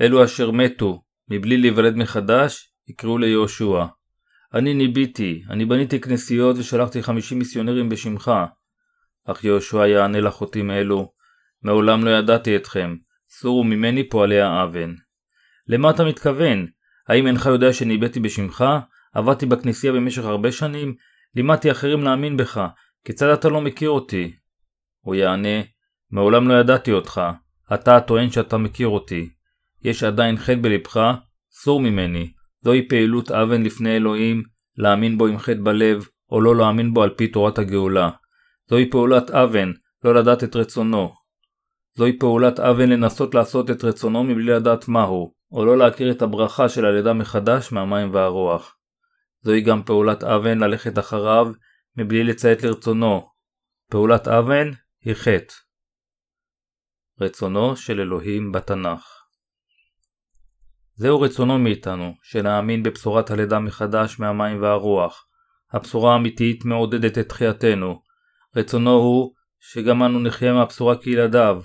אלו 0.00 0.24
אשר 0.24 0.50
מתו, 0.50 1.02
מבלי 1.28 1.56
להיוולד 1.56 1.96
מחדש, 1.96 2.72
יקראו 2.88 3.18
ליהושע. 3.18 3.84
אני 4.54 4.74
ניביתי, 4.74 5.42
אני 5.50 5.64
בניתי 5.64 6.00
כנסיות 6.00 6.56
ושלחתי 6.58 7.02
חמישים 7.02 7.38
מיסיונרים 7.38 7.88
בשמך. 7.88 8.32
אך 9.24 9.44
יהושע 9.44 9.86
יענה 9.86 10.20
לחוטאים 10.20 10.70
אלו, 10.70 11.12
מעולם 11.62 12.04
לא 12.04 12.10
ידעתי 12.10 12.56
אתכם, 12.56 12.96
סורו 13.28 13.64
ממני 13.64 14.08
פועלי 14.08 14.40
האוון. 14.40 14.96
למה 15.68 15.90
אתה 15.90 16.04
מתכוון? 16.04 16.66
האם 17.08 17.26
אינך 17.26 17.46
יודע 17.46 17.72
שניבאתי 17.72 18.20
בשמך? 18.20 18.64
עבדתי 19.14 19.46
בכנסייה 19.46 19.92
במשך 19.92 20.24
הרבה 20.24 20.52
שנים? 20.52 20.94
לימדתי 21.34 21.70
אחרים 21.70 22.02
להאמין 22.02 22.36
בך, 22.36 22.66
כיצד 23.04 23.28
אתה 23.28 23.48
לא 23.48 23.60
מכיר 23.60 23.90
אותי? 23.90 24.36
הוא 25.00 25.14
יענה, 25.14 25.62
מעולם 26.14 26.48
לא 26.48 26.54
ידעתי 26.54 26.92
אותך, 26.92 27.20
אתה 27.74 27.96
הטוען 27.96 28.30
שאתה 28.30 28.58
מכיר 28.58 28.88
אותי. 28.88 29.30
יש 29.82 30.02
עדיין 30.02 30.36
חטא 30.36 30.54
בלבך, 30.60 31.10
סור 31.50 31.80
ממני. 31.80 32.32
זוהי 32.64 32.88
פעילות 32.88 33.30
אבן 33.30 33.62
לפני 33.62 33.96
אלוהים, 33.96 34.42
להאמין 34.76 35.18
בו 35.18 35.26
עם 35.26 35.38
חטא 35.38 35.60
בלב, 35.62 36.08
או 36.30 36.40
לא 36.40 36.56
להאמין 36.56 36.94
בו 36.94 37.02
על 37.02 37.10
פי 37.10 37.28
תורת 37.28 37.58
הגאולה. 37.58 38.10
זוהי 38.70 38.90
פעולת 38.90 39.30
אבן, 39.30 39.72
לא 40.04 40.14
לדעת 40.14 40.44
את 40.44 40.56
רצונו. 40.56 41.14
זוהי 41.96 42.18
פעולת 42.18 42.60
אבן 42.60 42.88
לנסות 42.88 43.34
לעשות 43.34 43.70
את 43.70 43.84
רצונו 43.84 44.24
מבלי 44.24 44.52
לדעת 44.52 44.88
מהו, 44.88 45.34
או 45.52 45.64
לא 45.64 45.78
להכיר 45.78 46.10
את 46.10 46.22
הברכה 46.22 46.68
של 46.68 46.84
הלידה 46.84 47.12
מחדש 47.12 47.72
מהמים 47.72 48.14
והרוח. 48.14 48.76
זוהי 49.42 49.60
גם 49.60 49.82
פעולת 49.82 50.24
אבן 50.24 50.58
ללכת 50.58 50.98
אחריו 50.98 51.52
מבלי 51.96 52.24
לציית 52.24 52.62
לרצונו. 52.62 53.28
פעולת 53.90 54.28
אבן 54.28 54.70
היא 55.04 55.14
חטא. 55.14 55.54
רצונו 57.20 57.76
של 57.76 58.00
אלוהים 58.00 58.52
בתנ"ך 58.52 59.24
זהו 60.96 61.20
רצונו 61.20 61.58
מאיתנו, 61.58 62.14
שנאמין 62.22 62.82
בבשורת 62.82 63.30
הלידה 63.30 63.58
מחדש 63.58 64.20
מהמים 64.20 64.62
והרוח. 64.62 65.26
הבשורה 65.72 66.12
האמיתית 66.12 66.64
מעודדת 66.64 67.18
את 67.18 67.28
תחייתנו. 67.28 68.02
רצונו 68.56 68.90
הוא 68.90 69.32
שגם 69.60 70.02
אנו 70.02 70.20
נחיה 70.20 70.52
מהבשורה 70.52 70.96
כילדיו. 70.96 71.62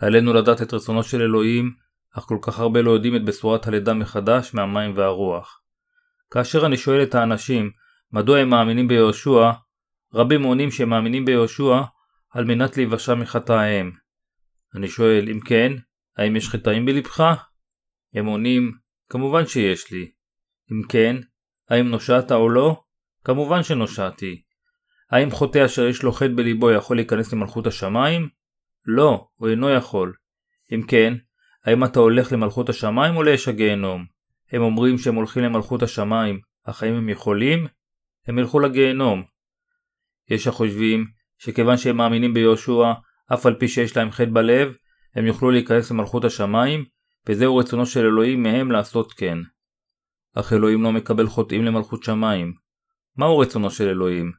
עלינו 0.00 0.32
לדעת 0.32 0.62
את 0.62 0.74
רצונו 0.74 1.02
של 1.02 1.22
אלוהים, 1.22 1.72
אך 2.18 2.22
כל 2.22 2.38
כך 2.42 2.58
הרבה 2.58 2.82
לא 2.82 2.90
יודעים 2.90 3.16
את 3.16 3.24
בשורת 3.24 3.66
הלידה 3.66 3.94
מחדש 3.94 4.54
מהמים 4.54 4.96
והרוח. 4.96 5.60
כאשר 6.30 6.66
אני 6.66 6.76
שואל 6.76 7.02
את 7.02 7.14
האנשים 7.14 7.70
מדוע 8.12 8.38
הם 8.38 8.48
מאמינים 8.48 8.88
ביהושע, 8.88 9.50
רבים 10.14 10.42
עונים 10.42 10.70
שהם 10.70 10.88
מאמינים 10.88 11.24
ביהושע 11.24 11.80
על 12.30 12.44
מנת 12.44 12.76
להיוושע 12.76 13.14
מחטאיהם. 13.14 14.07
אני 14.74 14.88
שואל, 14.88 15.28
אם 15.30 15.40
כן, 15.40 15.72
האם 16.16 16.36
יש 16.36 16.48
חטאים 16.48 16.86
בלבך? 16.86 17.34
הם 18.14 18.26
עונים, 18.26 18.72
כמובן 19.08 19.46
שיש 19.46 19.92
לי. 19.92 20.10
אם 20.72 20.82
כן, 20.88 21.16
האם 21.70 21.88
נושעת 21.88 22.32
או 22.32 22.48
לא? 22.48 22.82
כמובן 23.24 23.62
שנושעתי. 23.62 24.42
האם 25.10 25.30
חוטא 25.30 25.64
אשר 25.64 25.86
יש 25.86 26.02
לו 26.02 26.12
חטא 26.12 26.32
בליבו 26.36 26.70
יכול 26.70 26.96
להיכנס 26.96 27.32
למלכות 27.32 27.66
השמיים? 27.66 28.28
לא, 28.86 29.28
הוא 29.34 29.48
אינו 29.48 29.70
יכול. 29.70 30.12
אם 30.72 30.82
כן, 30.88 31.14
האם 31.64 31.84
אתה 31.84 32.00
הולך 32.00 32.32
למלכות 32.32 32.68
השמיים 32.68 33.16
או 33.16 33.22
לאש 33.22 33.48
הגיהנום? 33.48 34.06
הם 34.52 34.62
אומרים 34.62 34.98
שהם 34.98 35.14
הולכים 35.14 35.42
למלכות 35.42 35.82
השמיים, 35.82 36.40
אך 36.64 36.82
האם 36.82 36.94
הם 36.94 37.08
יכולים? 37.08 37.66
הם 38.26 38.38
ילכו 38.38 38.60
לגיהנום. 38.60 39.22
יש 40.28 40.46
החושבים 40.46 41.06
שכיוון 41.38 41.76
שהם 41.76 41.96
מאמינים 41.96 42.34
ביהושע, 42.34 42.92
אף 43.34 43.46
על 43.46 43.54
פי 43.54 43.68
שיש 43.68 43.96
להם 43.96 44.10
חטא 44.10 44.30
בלב, 44.30 44.72
הם 45.14 45.26
יוכלו 45.26 45.50
להיכנס 45.50 45.90
למלכות 45.90 46.24
השמיים, 46.24 46.84
וזהו 47.28 47.56
רצונו 47.56 47.86
של 47.86 48.00
אלוהים 48.00 48.42
מהם 48.42 48.70
לעשות 48.70 49.12
כן. 49.12 49.38
אך 50.34 50.52
אלוהים 50.52 50.82
לא 50.82 50.92
מקבל 50.92 51.26
חוטאים 51.26 51.64
למלכות 51.64 52.02
שמיים. 52.02 52.52
מהו 53.16 53.38
רצונו 53.38 53.70
של 53.70 53.88
אלוהים? 53.88 54.32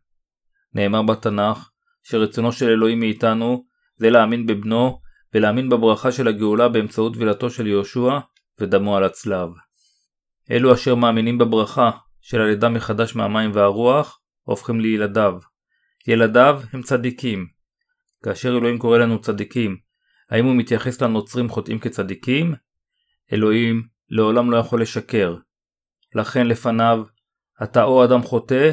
נאמר 0.74 1.02
בתנ"ך 1.02 1.70
שרצונו 2.04 2.52
של 2.52 2.70
אלוהים 2.70 3.00
מאיתנו 3.00 3.66
זה 3.98 4.10
להאמין 4.10 4.46
בבנו 4.46 5.00
ולהאמין 5.34 5.70
בברכה 5.70 6.12
של 6.12 6.28
הגאולה 6.28 6.70
באמצעות 6.70 7.14
טבילתו 7.14 7.50
של 7.50 7.68
יהושע 7.68 8.20
ודמו 8.60 8.98
על 8.98 9.04
הצלב. 9.04 9.50
אלו 10.52 10.74
אשר 10.74 10.96
מאמינים 10.96 11.38
בברכה 11.38 11.92
של 12.22 12.42
הלידה 12.42 12.70
מחדש 12.70 13.16
מהמים 13.16 13.52
והרוח 13.54 14.20
הופכים 14.44 14.80
לילדיו. 14.80 15.34
ילדיו 16.08 16.62
הם 16.74 16.82
צדיקים. 16.82 17.59
כאשר 18.24 18.58
אלוהים 18.58 18.78
קורא 18.78 18.98
לנו 18.98 19.22
צדיקים, 19.22 19.78
האם 20.30 20.46
הוא 20.46 20.56
מתייחס 20.56 21.02
לנוצרים 21.02 21.50
חוטאים 21.50 21.80
כצדיקים? 21.80 22.54
אלוהים 23.34 23.88
לעולם 24.10 24.52
לא 24.52 24.58
יכול 24.58 24.82
לשקר. 24.82 25.36
לכן 26.16 26.48
לפניו, 26.48 27.04
אתה 27.64 27.84
או 27.84 28.06
אדם 28.06 28.24
חוטא, 28.24 28.72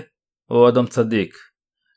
או 0.51 0.69
אדם 0.69 0.87
צדיק. 0.87 1.35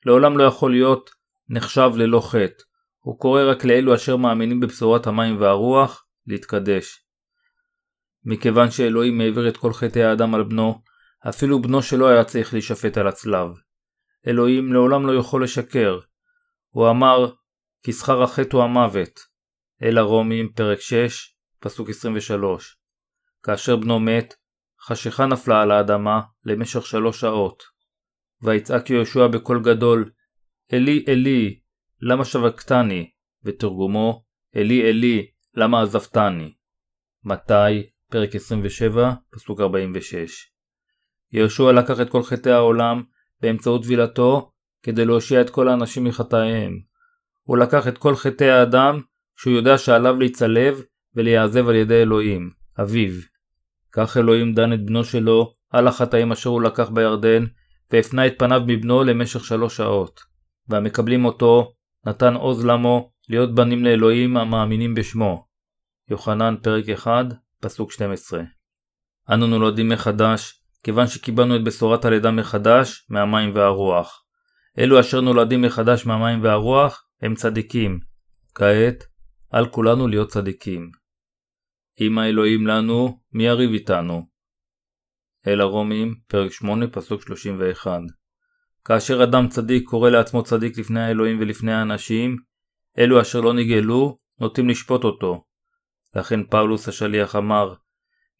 לעולם 0.05 0.37
לא 0.37 0.43
יכול 0.43 0.71
להיות 0.71 1.09
נחשב 1.49 1.91
ללא 1.95 2.19
חטא. 2.19 2.63
הוא 2.99 3.19
קורא 3.19 3.41
רק 3.51 3.65
לאלו 3.65 3.95
אשר 3.95 4.15
מאמינים 4.15 4.59
בבשורת 4.59 5.07
המים 5.07 5.41
והרוח, 5.41 6.05
להתקדש. 6.27 7.05
מכיוון 8.25 8.71
שאלוהים 8.71 9.21
העביר 9.21 9.49
את 9.49 9.57
כל 9.57 9.73
חטאי 9.73 10.03
האדם 10.03 10.35
על 10.35 10.43
בנו, 10.43 10.81
אפילו 11.29 11.61
בנו 11.61 11.81
שלא 11.81 12.07
היה 12.07 12.23
צריך 12.23 12.53
להישפט 12.53 12.97
על 12.97 13.07
הצלב. 13.07 13.47
אלוהים 14.27 14.73
לעולם 14.73 15.07
לא 15.07 15.19
יכול 15.19 15.43
לשקר. 15.43 15.99
הוא 16.69 16.89
אמר, 16.89 17.31
כי 17.83 17.93
שכר 17.93 18.23
החטא 18.23 18.55
הוא 18.55 18.63
המוות. 18.63 19.19
אל 19.83 19.97
הרומים, 19.97 20.49
פרק 20.55 20.79
6, 20.79 21.35
פסוק 21.59 21.89
23. 21.89 22.77
כאשר 23.43 23.75
בנו 23.75 23.99
מת, 23.99 24.33
חשיכה 24.81 25.25
נפלה 25.25 25.61
על 25.61 25.71
האדמה 25.71 26.21
למשך 26.45 26.85
שלוש 26.85 27.19
שעות. 27.19 27.63
ויצעק 28.41 28.89
יהושע 28.89 29.27
בקול 29.27 29.63
גדול, 29.63 30.11
אלי 30.73 31.05
אלי, 31.07 31.59
למה 32.01 32.25
שבקתני? 32.25 33.11
ותרגומו, 33.43 34.23
אלי 34.55 34.89
אלי, 34.89 35.27
למה 35.53 35.81
עזבתני? 35.81 36.53
מתי, 37.23 37.89
פרק 38.11 38.35
27, 38.35 39.13
פסוק 39.29 39.61
46. 39.61 40.51
יהושע 41.31 41.71
לקח 41.71 42.01
את 42.01 42.09
כל 42.09 42.23
חטאי 42.23 42.51
העולם 42.51 43.03
באמצעות 43.41 43.83
טבילתו 43.83 44.51
כדי 44.83 45.05
להושיע 45.05 45.41
את 45.41 45.49
כל 45.49 45.67
האנשים 45.67 46.03
מחטאיהם. 46.03 46.88
הוא 47.49 47.57
לקח 47.57 47.87
את 47.87 47.97
כל 47.97 48.15
חטאי 48.15 48.49
האדם 48.49 49.01
שהוא 49.35 49.53
יודע 49.53 49.77
שעליו 49.77 50.19
להצלב 50.19 50.81
ולהיעזב 51.15 51.69
על 51.69 51.75
ידי 51.75 52.01
אלוהים, 52.01 52.51
אביו. 52.81 53.11
כך 53.91 54.17
אלוהים 54.17 54.53
דן 54.53 54.73
את 54.73 54.85
בנו 54.85 55.03
שלו 55.03 55.53
על 55.69 55.87
החטאים 55.87 56.31
אשר 56.31 56.49
הוא 56.49 56.61
לקח 56.61 56.89
בירדן, 56.89 57.45
והפנה 57.91 58.27
את 58.27 58.33
פניו 58.37 58.61
מבנו 58.67 59.03
למשך 59.03 59.45
שלוש 59.45 59.77
שעות. 59.77 60.21
והמקבלים 60.67 61.25
אותו, 61.25 61.73
נתן 62.05 62.33
עוז 62.33 62.65
למו 62.65 63.11
להיות 63.29 63.55
בנים 63.55 63.85
לאלוהים 63.85 64.37
המאמינים 64.37 64.95
בשמו. 64.95 65.45
יוחנן 66.09 66.55
פרק 66.61 66.89
1, 66.89 67.25
פסוק 67.61 67.91
12. 67.91 68.41
אנו 69.33 69.47
נולדים 69.47 69.89
מחדש, 69.89 70.63
כיוון 70.83 71.07
שקיבלנו 71.07 71.55
את 71.55 71.63
בשורת 71.63 72.05
הלידה 72.05 72.31
מחדש 72.31 73.05
מהמים 73.09 73.55
והרוח. 73.55 74.23
אלו 74.79 74.99
אשר 74.99 75.21
נולדים 75.21 75.61
מחדש 75.61 76.05
מהמים 76.05 76.43
והרוח 76.43 77.08
הם 77.21 77.35
צדיקים. 77.35 77.99
כעת, 78.55 79.03
על 79.49 79.69
כולנו 79.69 80.07
להיות 80.07 80.29
צדיקים. 80.29 80.91
אם 82.01 82.17
האלוהים 82.17 82.67
לנו, 82.67 83.19
מי 83.31 83.43
יריב 83.43 83.71
איתנו? 83.71 84.27
אל 85.47 85.61
הרומים, 85.61 86.15
פרק 86.27 86.51
8, 86.51 86.87
פסוק 86.87 87.21
31. 87.21 88.01
כאשר 88.85 89.23
אדם 89.23 89.47
צדיק 89.47 89.89
קורא 89.89 90.09
לעצמו 90.09 90.43
צדיק 90.43 90.77
לפני 90.77 91.01
האלוהים 91.01 91.39
ולפני 91.39 91.73
האנשים, 91.73 92.37
אלו 92.97 93.21
אשר 93.21 93.41
לא 93.41 93.53
נגאלו, 93.53 94.19
נוטים 94.39 94.69
לשפוט 94.69 95.03
אותו. 95.03 95.45
לכן 96.15 96.43
פאולוס 96.43 96.87
השליח 96.87 97.35
אמר, 97.35 97.73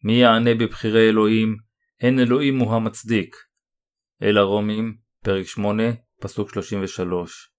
מי 0.04 0.12
יענה 0.12 0.54
בבחירי 0.54 1.08
אלוהים, 1.08 1.56
הן 2.00 2.18
אלוהים 2.18 2.58
הוא 2.58 2.74
המצדיק. 2.74 3.36
אל 4.22 4.38
הרומים, 4.38 4.96
פרק 5.24 5.46
8, 5.46 5.82
פסוק 6.20 6.50
33. 6.50 7.49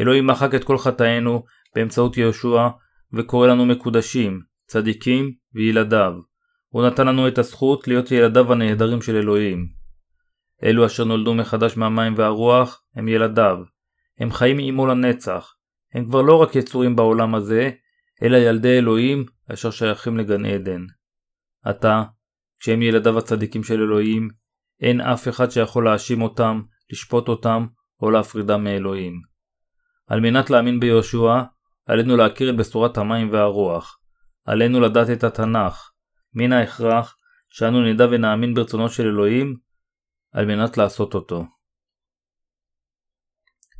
אלוהים 0.00 0.26
מחק 0.26 0.54
את 0.54 0.64
כל 0.64 0.78
חטאינו 0.78 1.44
באמצעות 1.74 2.16
יהושע, 2.16 2.68
וקורא 3.12 3.46
לנו 3.46 3.66
מקודשים, 3.66 4.40
צדיקים 4.66 5.32
וילדיו. 5.54 6.12
הוא 6.68 6.86
נתן 6.86 7.06
לנו 7.06 7.28
את 7.28 7.38
הזכות 7.38 7.88
להיות 7.88 8.10
ילדיו 8.10 8.52
הנהדרים 8.52 9.02
של 9.02 9.16
אלוהים. 9.16 9.66
אלו 10.64 10.86
אשר 10.86 11.04
נולדו 11.04 11.34
מחדש 11.34 11.76
מהמים 11.76 12.14
והרוח 12.16 12.82
הם 12.94 13.08
ילדיו. 13.08 13.56
הם 14.18 14.32
חיים 14.32 14.58
עמו 14.60 14.86
לנצח. 14.86 15.54
הם 15.94 16.04
כבר 16.04 16.22
לא 16.22 16.42
רק 16.42 16.56
יצורים 16.56 16.96
בעולם 16.96 17.34
הזה, 17.34 17.70
אלא 18.22 18.36
ילדי 18.36 18.78
אלוהים 18.78 19.24
אשר 19.52 19.70
שייכים 19.70 20.16
לגן 20.16 20.44
עדן. 20.44 20.84
עתה, 21.64 22.02
כשהם 22.60 22.82
ילדיו 22.82 23.18
הצדיקים 23.18 23.64
של 23.64 23.82
אלוהים, 23.82 24.28
אין 24.80 25.00
אף 25.00 25.28
אחד 25.28 25.50
שיכול 25.50 25.84
להאשים 25.84 26.22
אותם, 26.22 26.62
לשפוט 26.92 27.28
אותם, 27.28 27.66
או 28.02 28.10
להפרידם 28.10 28.64
מאלוהים. 28.64 29.29
על 30.10 30.20
מנת 30.20 30.50
להאמין 30.50 30.80
ביהושע, 30.80 31.42
עלינו 31.86 32.16
להכיר 32.16 32.50
את 32.50 32.56
בשורת 32.56 32.98
המים 32.98 33.32
והרוח. 33.32 33.98
עלינו 34.44 34.80
לדעת 34.80 35.10
את 35.10 35.24
התנ"ך. 35.24 35.90
מן 36.34 36.52
ההכרח 36.52 37.16
שאנו 37.48 37.82
נדע 37.82 38.06
ונאמין 38.10 38.54
ברצונו 38.54 38.88
של 38.88 39.06
אלוהים, 39.06 39.56
על 40.32 40.46
מנת 40.46 40.76
לעשות 40.76 41.14
אותו. 41.14 41.44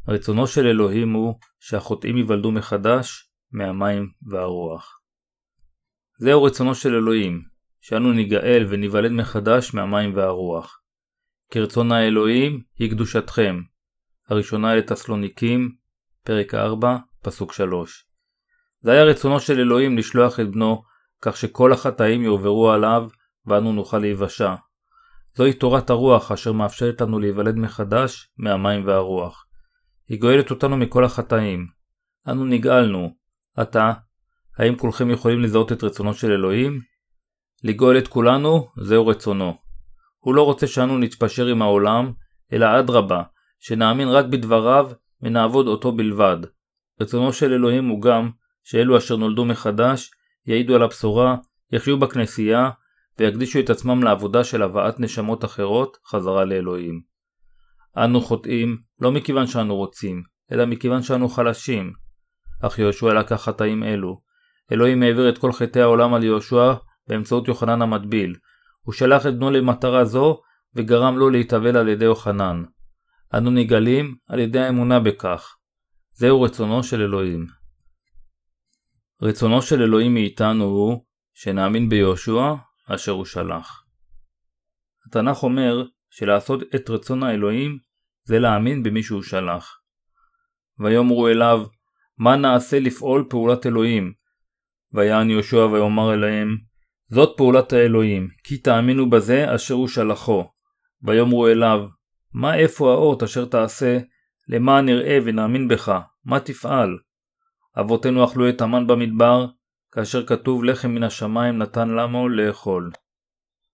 רצונו 0.08 0.46
של 0.46 0.66
אלוהים 0.66 1.12
הוא 1.12 1.34
שהחוטאים 1.60 2.16
ייוולדו 2.16 2.52
מחדש 2.52 3.30
מהמים 3.52 4.10
והרוח. 4.22 5.00
זהו 6.18 6.42
רצונו 6.42 6.74
של 6.74 6.94
אלוהים, 6.94 7.42
שאנו 7.80 8.12
ניגאל 8.12 8.66
וניוולד 8.68 9.10
מחדש 9.10 9.74
מהמים 9.74 10.16
והרוח. 10.16 10.80
כרצון 11.50 11.92
האלוהים 11.92 12.62
היא 12.78 12.90
קדושתכם. 12.90 13.60
הראשונה 14.28 14.74
לתסלוניקים, 14.74 15.79
פרק 16.24 16.54
4, 16.54 16.96
פסוק 17.22 17.52
3. 17.52 18.04
זה 18.80 18.92
היה 18.92 19.04
רצונו 19.04 19.40
של 19.40 19.60
אלוהים 19.60 19.98
לשלוח 19.98 20.40
את 20.40 20.50
בנו, 20.50 20.82
כך 21.22 21.36
שכל 21.36 21.72
החטאים 21.72 22.22
יועברו 22.22 22.70
עליו, 22.70 23.08
ואנו 23.46 23.72
נוכל 23.72 23.98
להיוושע. 23.98 24.54
זוהי 25.34 25.52
תורת 25.52 25.90
הרוח 25.90 26.32
אשר 26.32 26.52
מאפשרת 26.52 27.00
לנו 27.00 27.18
להיוולד 27.18 27.56
מחדש 27.56 28.30
מהמים 28.38 28.86
והרוח. 28.86 29.46
היא 30.08 30.20
גואלת 30.20 30.50
אותנו 30.50 30.76
מכל 30.76 31.04
החטאים. 31.04 31.66
אנו 32.28 32.44
נגאלנו. 32.44 33.14
עתה, 33.56 33.92
האם 34.58 34.76
כולכם 34.76 35.10
יכולים 35.10 35.40
לזהות 35.40 35.72
את 35.72 35.84
רצונו 35.84 36.14
של 36.14 36.32
אלוהים? 36.32 36.80
לגאול 37.64 37.98
את 37.98 38.08
כולנו, 38.08 38.68
זהו 38.82 39.06
רצונו. 39.06 39.54
הוא 40.18 40.34
לא 40.34 40.42
רוצה 40.42 40.66
שאנו 40.66 40.98
נתפשר 40.98 41.46
עם 41.46 41.62
העולם, 41.62 42.12
אלא 42.52 42.78
אדרבה, 42.78 43.22
שנאמין 43.58 44.08
רק 44.08 44.24
בדבריו 44.24 44.90
ונעבוד 45.22 45.66
אותו 45.66 45.92
בלבד. 45.92 46.36
רצונו 47.00 47.32
של 47.32 47.52
אלוהים 47.52 47.88
הוא 47.88 48.02
גם 48.02 48.30
שאלו 48.64 48.98
אשר 48.98 49.16
נולדו 49.16 49.44
מחדש 49.44 50.10
יעידו 50.46 50.74
על 50.74 50.82
הבשורה, 50.82 51.36
יחיו 51.72 51.98
בכנסייה 51.98 52.70
ויקדישו 53.18 53.60
את 53.60 53.70
עצמם 53.70 54.02
לעבודה 54.02 54.44
של 54.44 54.62
הבאת 54.62 55.00
נשמות 55.00 55.44
אחרות 55.44 55.96
חזרה 56.06 56.44
לאלוהים. 56.44 57.00
אנו 57.96 58.20
חוטאים 58.20 58.78
לא 59.00 59.12
מכיוון 59.12 59.46
שאנו 59.46 59.76
רוצים, 59.76 60.22
אלא 60.52 60.66
מכיוון 60.66 61.02
שאנו 61.02 61.28
חלשים. 61.28 61.92
אך 62.62 62.78
יהושע 62.78 63.14
לקח 63.14 63.44
חטאים 63.44 63.84
אלו. 63.84 64.20
אלוהים 64.72 65.02
העביר 65.02 65.28
את 65.28 65.38
כל 65.38 65.52
חטאי 65.52 65.82
העולם 65.82 66.14
על 66.14 66.24
יהושע 66.24 66.72
באמצעות 67.08 67.48
יוחנן 67.48 67.82
המטביל. 67.82 68.34
הוא 68.82 68.92
שלח 68.92 69.26
את 69.26 69.34
בנו 69.34 69.50
למטרה 69.50 70.04
זו 70.04 70.40
וגרם 70.74 71.18
לו 71.18 71.30
להתאבל 71.30 71.76
על 71.76 71.88
ידי 71.88 72.04
יוחנן. 72.04 72.62
אנו 73.34 73.50
נגאלים 73.50 74.16
על 74.28 74.38
ידי 74.38 74.58
האמונה 74.58 75.00
בכך. 75.00 75.56
זהו 76.12 76.42
רצונו 76.42 76.82
של 76.82 77.02
אלוהים. 77.02 77.46
רצונו 79.22 79.62
של 79.62 79.82
אלוהים 79.82 80.14
מאיתנו 80.14 80.64
הוא 80.64 81.04
שנאמין 81.34 81.88
ביהושע 81.88 82.54
אשר 82.86 83.12
הוא 83.12 83.24
שלח. 83.24 83.84
התנ"ך 85.06 85.42
אומר 85.42 85.84
שלעשות 86.10 86.62
את 86.74 86.90
רצון 86.90 87.22
האלוהים 87.22 87.78
זה 88.24 88.38
להאמין 88.38 88.82
במי 88.82 89.02
שהוא 89.02 89.22
שלח. 89.22 89.80
ויאמרו 90.78 91.28
אליו, 91.28 91.66
מה 92.18 92.36
נעשה 92.36 92.80
לפעול 92.80 93.26
פעולת 93.30 93.66
אלוהים? 93.66 94.12
ויען 94.92 95.30
יהושע 95.30 95.66
ויאמר 95.66 96.14
אליהם, 96.14 96.56
זאת 97.08 97.36
פעולת 97.36 97.72
האלוהים, 97.72 98.28
כי 98.44 98.58
תאמינו 98.58 99.10
בזה 99.10 99.54
אשר 99.54 99.74
הוא 99.74 99.88
שלחו. 99.88 100.50
ויאמרו 101.02 101.48
אליו, 101.48 101.80
מה 102.32 102.54
איפה 102.54 102.92
האות 102.92 103.22
אשר 103.22 103.44
תעשה, 103.44 103.98
למען 104.48 104.86
נראה 104.86 105.18
ונאמין 105.24 105.68
בך, 105.68 106.00
מה 106.24 106.40
תפעל? 106.40 106.98
אבותינו 107.80 108.24
אכלו 108.24 108.48
את 108.48 108.60
המן 108.60 108.86
במדבר, 108.86 109.46
כאשר 109.92 110.26
כתוב 110.26 110.64
לחם 110.64 110.90
מן 110.90 111.02
השמיים 111.02 111.58
נתן 111.58 111.88
למו 111.88 112.28
לאכול. 112.28 112.90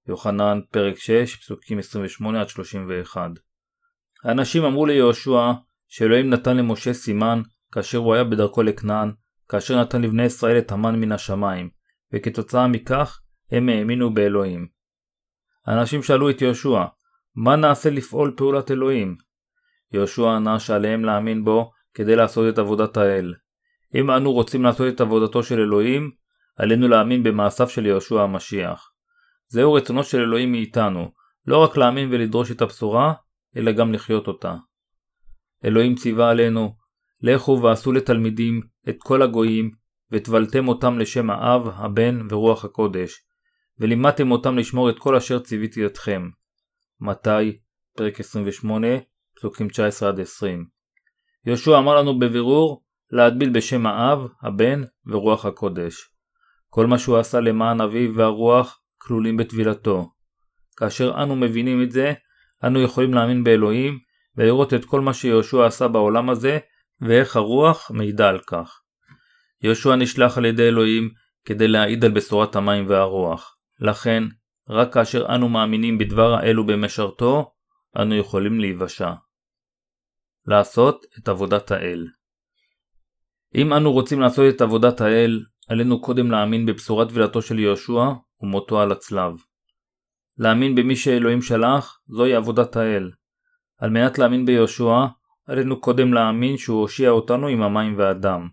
יוחנן, 0.09 0.61
פרק 0.71 0.99
6, 0.99 1.37
פסוקים 1.37 1.79
28-31 3.14 3.19
האנשים 4.25 4.64
אמרו 4.64 4.87
ליהושע 4.87 5.53
שאלוהים 5.88 6.31
נתן 6.31 6.57
למשה 6.57 6.92
סימן 6.92 7.42
כאשר 7.73 7.99
הוא 7.99 8.14
היה 8.14 8.25
בדרכו 8.25 8.62
לכנען, 8.62 9.12
כאשר 9.49 9.81
נתן 9.81 10.03
לבני 10.03 10.23
ישראל 10.23 10.59
את 10.59 10.73
המן 10.73 11.01
מן 11.01 11.12
השמיים, 11.12 11.71
וכתוצאה 12.12 12.66
מכך 12.66 13.21
הם 13.51 13.69
האמינו 13.69 14.14
באלוהים. 14.14 14.69
האנשים 15.66 16.03
שאלו 16.03 16.31
את 16.31 16.42
יהושע, 16.42 16.85
מה 17.37 17.57
נעשה 17.57 17.90
לפעול 17.90 18.35
פעולת 18.37 18.70
אלוהים? 18.70 19.16
יהושע 19.92 20.31
ענה 20.31 20.59
שעליהם 20.61 21.05
להאמין 21.05 21.44
בו 21.44 21.70
כדי 21.94 22.16
לעשות 22.16 22.55
את 22.55 22.59
עבודת 22.59 22.96
האל. 22.96 23.35
אם 23.94 24.11
אנו 24.11 24.33
רוצים 24.33 24.62
לעשות 24.62 24.94
את 24.94 25.01
עבודתו 25.01 25.42
של 25.42 25.61
אלוהים, 25.61 26.11
עלינו 26.57 26.88
להאמין 26.88 27.22
במעשיו 27.22 27.68
של 27.68 27.87
יהושע 27.87 28.22
המשיח. 28.22 28.90
זהו 29.49 29.72
רצונו 29.72 30.05
של 30.05 30.20
אלוהים 30.20 30.53
מאיתנו, 30.53 31.11
לא 31.46 31.59
רק 31.59 31.77
להאמין 31.77 32.09
ולדרוש 32.12 32.51
את 32.51 32.62
הבשורה, 32.62 33.12
אלא 33.57 33.72
גם 33.72 33.92
לחיות 33.92 34.27
אותה. 34.27 34.55
אלוהים 35.64 35.94
ציווה 35.94 36.31
עלינו, 36.31 36.77
לכו 37.20 37.61
ועשו 37.62 37.92
לתלמידים 37.92 38.61
את 38.88 38.96
כל 38.99 39.22
הגויים, 39.22 39.70
וטבלתם 40.12 40.68
אותם 40.68 40.99
לשם 40.99 41.31
האב, 41.31 41.68
הבן 41.75 42.27
ורוח 42.31 42.64
הקודש, 42.64 43.22
ולימדתם 43.79 44.31
אותם 44.31 44.59
לשמור 44.59 44.90
את 44.90 44.99
כל 44.99 45.16
אשר 45.16 45.38
ציוויתי 45.38 45.87
אתכם. 45.87 46.29
מתי, 47.00 47.59
פרק 47.96 48.20
28, 48.20 48.87
פסוקים 49.37 49.66
19-20. 49.66 49.70
יהושע 51.46 51.78
אמר 51.78 51.94
לנו 51.94 52.18
בבירור 52.18 52.82
להטביל 53.11 53.50
בשם 53.50 53.87
האב, 53.87 54.18
הבן 54.42 54.82
ורוח 55.06 55.46
הקודש. 55.46 55.94
כל 56.68 56.87
מה 56.87 56.98
שהוא 56.98 57.18
עשה 57.18 57.40
למען 57.40 57.80
אביו 57.80 58.14
והרוח 58.14 58.80
כלולים 58.98 59.37
בטבילתו. 59.37 60.11
כאשר 60.76 61.22
אנו 61.22 61.37
מבינים 61.37 61.82
את 61.82 61.90
זה, 61.90 62.12
אנו 62.64 62.82
יכולים 62.82 63.14
להאמין 63.14 63.44
באלוהים 63.44 63.98
ולראות 64.37 64.74
את 64.74 64.85
כל 64.85 65.00
מה 65.00 65.14
שיהושע 65.14 65.66
עשה 65.66 65.88
בעולם 65.88 66.30
הזה 66.30 66.59
ואיך 67.00 67.37
הרוח 67.37 67.90
מעידה 67.90 68.28
על 68.28 68.38
כך. 68.46 68.80
יהושע 69.62 69.96
נשלח 69.96 70.38
על 70.38 70.44
ידי 70.44 70.68
אלוהים 70.68 71.11
כדי 71.44 71.68
להעיד 71.68 72.04
על 72.04 72.11
בשורת 72.11 72.56
המים 72.56 72.88
והרוח. 72.88 73.56
לכן, 73.80 74.22
רק 74.68 74.94
כאשר 74.94 75.35
אנו 75.35 75.48
מאמינים 75.48 75.98
בדבר 75.98 76.35
האלו 76.35 76.66
במשרתו, 76.66 77.52
אנו 77.96 78.14
יכולים 78.14 78.61
להיוושע. 78.61 79.12
לעשות 80.46 81.07
את 81.18 81.29
עבודת 81.29 81.70
האל 81.70 82.07
אם 83.57 83.72
אנו 83.72 83.92
רוצים 83.92 84.20
לעשות 84.20 84.55
את 84.57 84.61
עבודת 84.61 85.00
האל, 85.00 85.40
עלינו 85.68 86.00
קודם 86.00 86.31
להאמין 86.31 86.66
בבשורת 86.66 87.09
טבילתו 87.09 87.42
של 87.42 87.59
יהושע 87.59 88.12
ומותו 88.40 88.81
על 88.81 88.92
הצלב. 88.92 89.33
להאמין 90.38 90.74
במי 90.74 90.96
שאלוהים 90.96 91.42
שלח, 91.42 92.00
זוהי 92.09 92.35
עבודת 92.35 92.76
האל. 92.76 93.11
על 93.79 93.90
מנת 93.90 94.18
להאמין 94.18 94.46
ביהושע, 94.46 95.07
עלינו 95.46 95.81
קודם 95.81 96.14
להאמין 96.14 96.57
שהוא 96.57 96.81
הושיע 96.81 97.11
אותנו 97.11 97.46
עם 97.46 97.62
המים 97.62 97.98
והדם. 97.98 98.48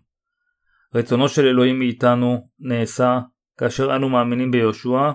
רצונו 0.94 1.28
של 1.28 1.46
אלוהים 1.46 1.78
מאיתנו 1.78 2.48
נעשה 2.58 3.20
כאשר 3.58 3.96
אנו 3.96 4.08
מאמינים 4.08 4.50
ביהושע 4.50 5.12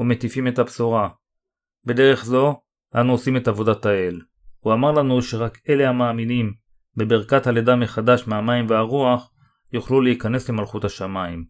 ומטיפים 0.00 0.48
את 0.48 0.58
הבשורה. 0.58 1.08
בדרך 1.84 2.24
זו, 2.24 2.60
אנו 2.94 3.12
עושים 3.12 3.36
את 3.36 3.48
עבודת 3.48 3.86
האל. 3.86 4.20
הוא 4.60 4.72
אמר 4.72 4.92
לנו 4.92 5.22
שרק 5.22 5.58
אלה 5.68 5.88
המאמינים 5.88 6.52
בברכת 6.96 7.46
הלידה 7.46 7.76
מחדש 7.76 8.26
מהמים 8.26 8.66
והרוח, 8.68 9.30
יוכלו 9.72 10.00
להיכנס 10.00 10.48
למלכות 10.48 10.84
השמיים. 10.84 11.44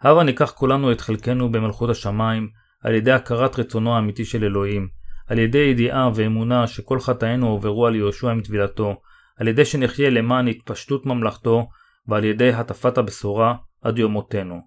הבה 0.00 0.22
ניקח 0.22 0.50
כולנו 0.50 0.92
את 0.92 1.00
חלקנו 1.00 1.52
במלכות 1.52 1.90
השמיים 1.90 2.48
על 2.82 2.94
ידי 2.94 3.12
הכרת 3.12 3.58
רצונו 3.58 3.94
האמיתי 3.94 4.24
של 4.24 4.44
אלוהים, 4.44 4.88
על 5.26 5.38
ידי 5.38 5.58
ידיעה 5.58 6.10
ואמונה 6.14 6.66
שכל 6.66 7.00
חטאינו 7.00 7.48
עוברו 7.48 7.86
על 7.86 7.94
יהושע 7.94 8.30
עם 8.30 8.40
טבילתו, 8.40 9.00
על 9.36 9.48
ידי 9.48 9.64
שנחיה 9.64 10.10
למען 10.10 10.48
התפשטות 10.48 11.06
ממלכתו, 11.06 11.68
ועל 12.06 12.24
ידי 12.24 12.52
הטפת 12.52 12.98
הבשורה 12.98 13.54
עד 13.82 13.98
יום 13.98 14.12
מותנו. 14.12 14.60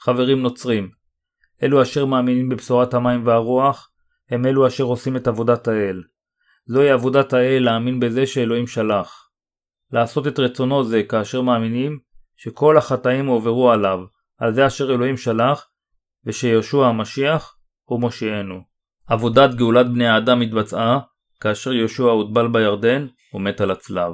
חברים 0.00 0.42
נוצרים, 0.42 0.99
אלו 1.62 1.82
אשר 1.82 2.04
מאמינים 2.04 2.48
בבשורת 2.48 2.94
המים 2.94 3.26
והרוח, 3.26 3.90
הם 4.30 4.46
אלו 4.46 4.66
אשר 4.66 4.84
עושים 4.84 5.16
את 5.16 5.28
עבודת 5.28 5.68
האל. 5.68 6.02
זוהי 6.66 6.90
עבודת 6.90 7.32
האל 7.32 7.62
להאמין 7.64 8.00
בזה 8.00 8.26
שאלוהים 8.26 8.66
שלח. 8.66 9.30
לעשות 9.92 10.26
את 10.26 10.38
רצונו 10.38 10.84
זה 10.84 11.02
כאשר 11.02 11.40
מאמינים 11.40 11.98
שכל 12.36 12.78
החטאים 12.78 13.26
הועברו 13.26 13.70
עליו, 13.70 14.00
על 14.38 14.54
זה 14.54 14.66
אשר 14.66 14.94
אלוהים 14.94 15.16
שלח, 15.16 15.68
ושיהושע 16.26 16.86
המשיח 16.86 17.56
הוא 17.84 18.00
מושיענו. 18.00 18.60
עבודת 19.06 19.54
גאולת 19.54 19.86
בני 19.86 20.08
האדם 20.08 20.40
התבצעה 20.40 21.00
כאשר 21.40 21.72
יהושע 21.72 22.02
הוטבל 22.04 22.48
בירדן 22.48 23.06
ומת 23.34 23.60
על 23.60 23.70
הצלב. 23.70 24.12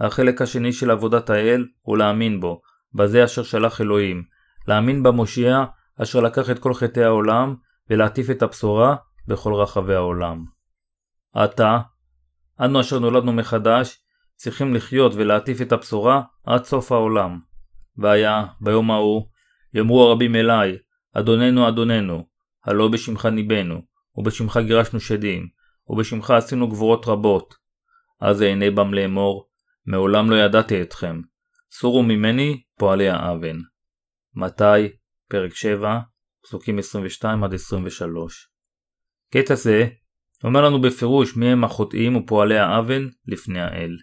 החלק 0.00 0.42
השני 0.42 0.72
של 0.72 0.90
עבודת 0.90 1.30
האל 1.30 1.66
הוא 1.82 1.96
להאמין 1.96 2.40
בו, 2.40 2.60
בזה 2.94 3.24
אשר 3.24 3.42
שלח 3.42 3.80
אלוהים, 3.80 4.24
להאמין 4.68 5.02
במושיע 5.02 5.64
אשר 6.02 6.20
לקח 6.20 6.50
את 6.50 6.58
כל 6.58 6.74
חטאי 6.74 7.04
העולם 7.04 7.54
ולהטיף 7.90 8.30
את 8.30 8.42
הבשורה 8.42 8.96
בכל 9.28 9.54
רחבי 9.54 9.94
העולם. 9.94 10.44
עתה, 11.34 11.78
אנו 12.60 12.80
אשר 12.80 12.98
נולדנו 12.98 13.32
מחדש, 13.32 13.98
צריכים 14.36 14.74
לחיות 14.74 15.12
ולהטיף 15.14 15.62
את 15.62 15.72
הבשורה 15.72 16.22
עד 16.44 16.64
סוף 16.64 16.92
העולם. 16.92 17.40
והיה, 17.98 18.44
ביום 18.60 18.90
ההוא, 18.90 19.28
יאמרו 19.74 20.02
הרבים 20.02 20.36
אלי, 20.36 20.78
אדוננו 21.14 21.68
אדוננו, 21.68 22.26
הלא 22.64 22.88
בשמך 22.88 23.26
ניבאנו, 23.26 23.82
ובשמך 24.16 24.60
גירשנו 24.66 25.00
שדים, 25.00 25.48
ובשמך 25.88 26.30
עשינו 26.30 26.68
גבורות 26.68 27.06
רבות. 27.06 27.54
אז 28.20 28.42
אענה 28.42 28.70
בם 28.70 28.94
לאמור, 28.94 29.48
מעולם 29.86 30.30
לא 30.30 30.36
ידעתי 30.36 30.82
אתכם, 30.82 31.20
סורו 31.70 32.02
ממני 32.02 32.62
פועלי 32.78 33.08
האוון. 33.08 33.62
מתי, 34.34 34.88
פרק 35.28 35.54
7, 35.54 35.98
פסוקים 36.42 36.78
22-23. 36.78 36.82
קטע 39.32 39.54
זה 39.54 39.88
אומר 40.44 40.64
לנו 40.64 40.80
בפירוש 40.80 41.36
מי 41.36 41.46
הם 41.46 41.64
החוטאים 41.64 42.16
ופועלי 42.16 42.58
האוון 42.58 43.10
לפני 43.26 43.60
האל. 43.60 43.96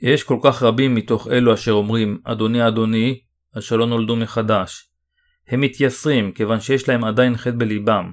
יש 0.00 0.24
כל 0.24 0.38
כך 0.42 0.62
רבים 0.62 0.94
מתוך 0.94 1.28
אלו 1.28 1.54
אשר 1.54 1.72
אומרים 1.72 2.18
אדוני 2.24 2.68
אדוני, 2.68 3.20
אשר 3.58 3.76
לא 3.76 3.86
נולדו 3.86 4.16
מחדש. 4.16 4.90
הם 5.48 5.60
מתייסרים 5.60 6.32
כיוון 6.32 6.60
שיש 6.60 6.88
להם 6.88 7.04
עדיין 7.04 7.36
חטא 7.36 7.56
בליבם. 7.58 8.12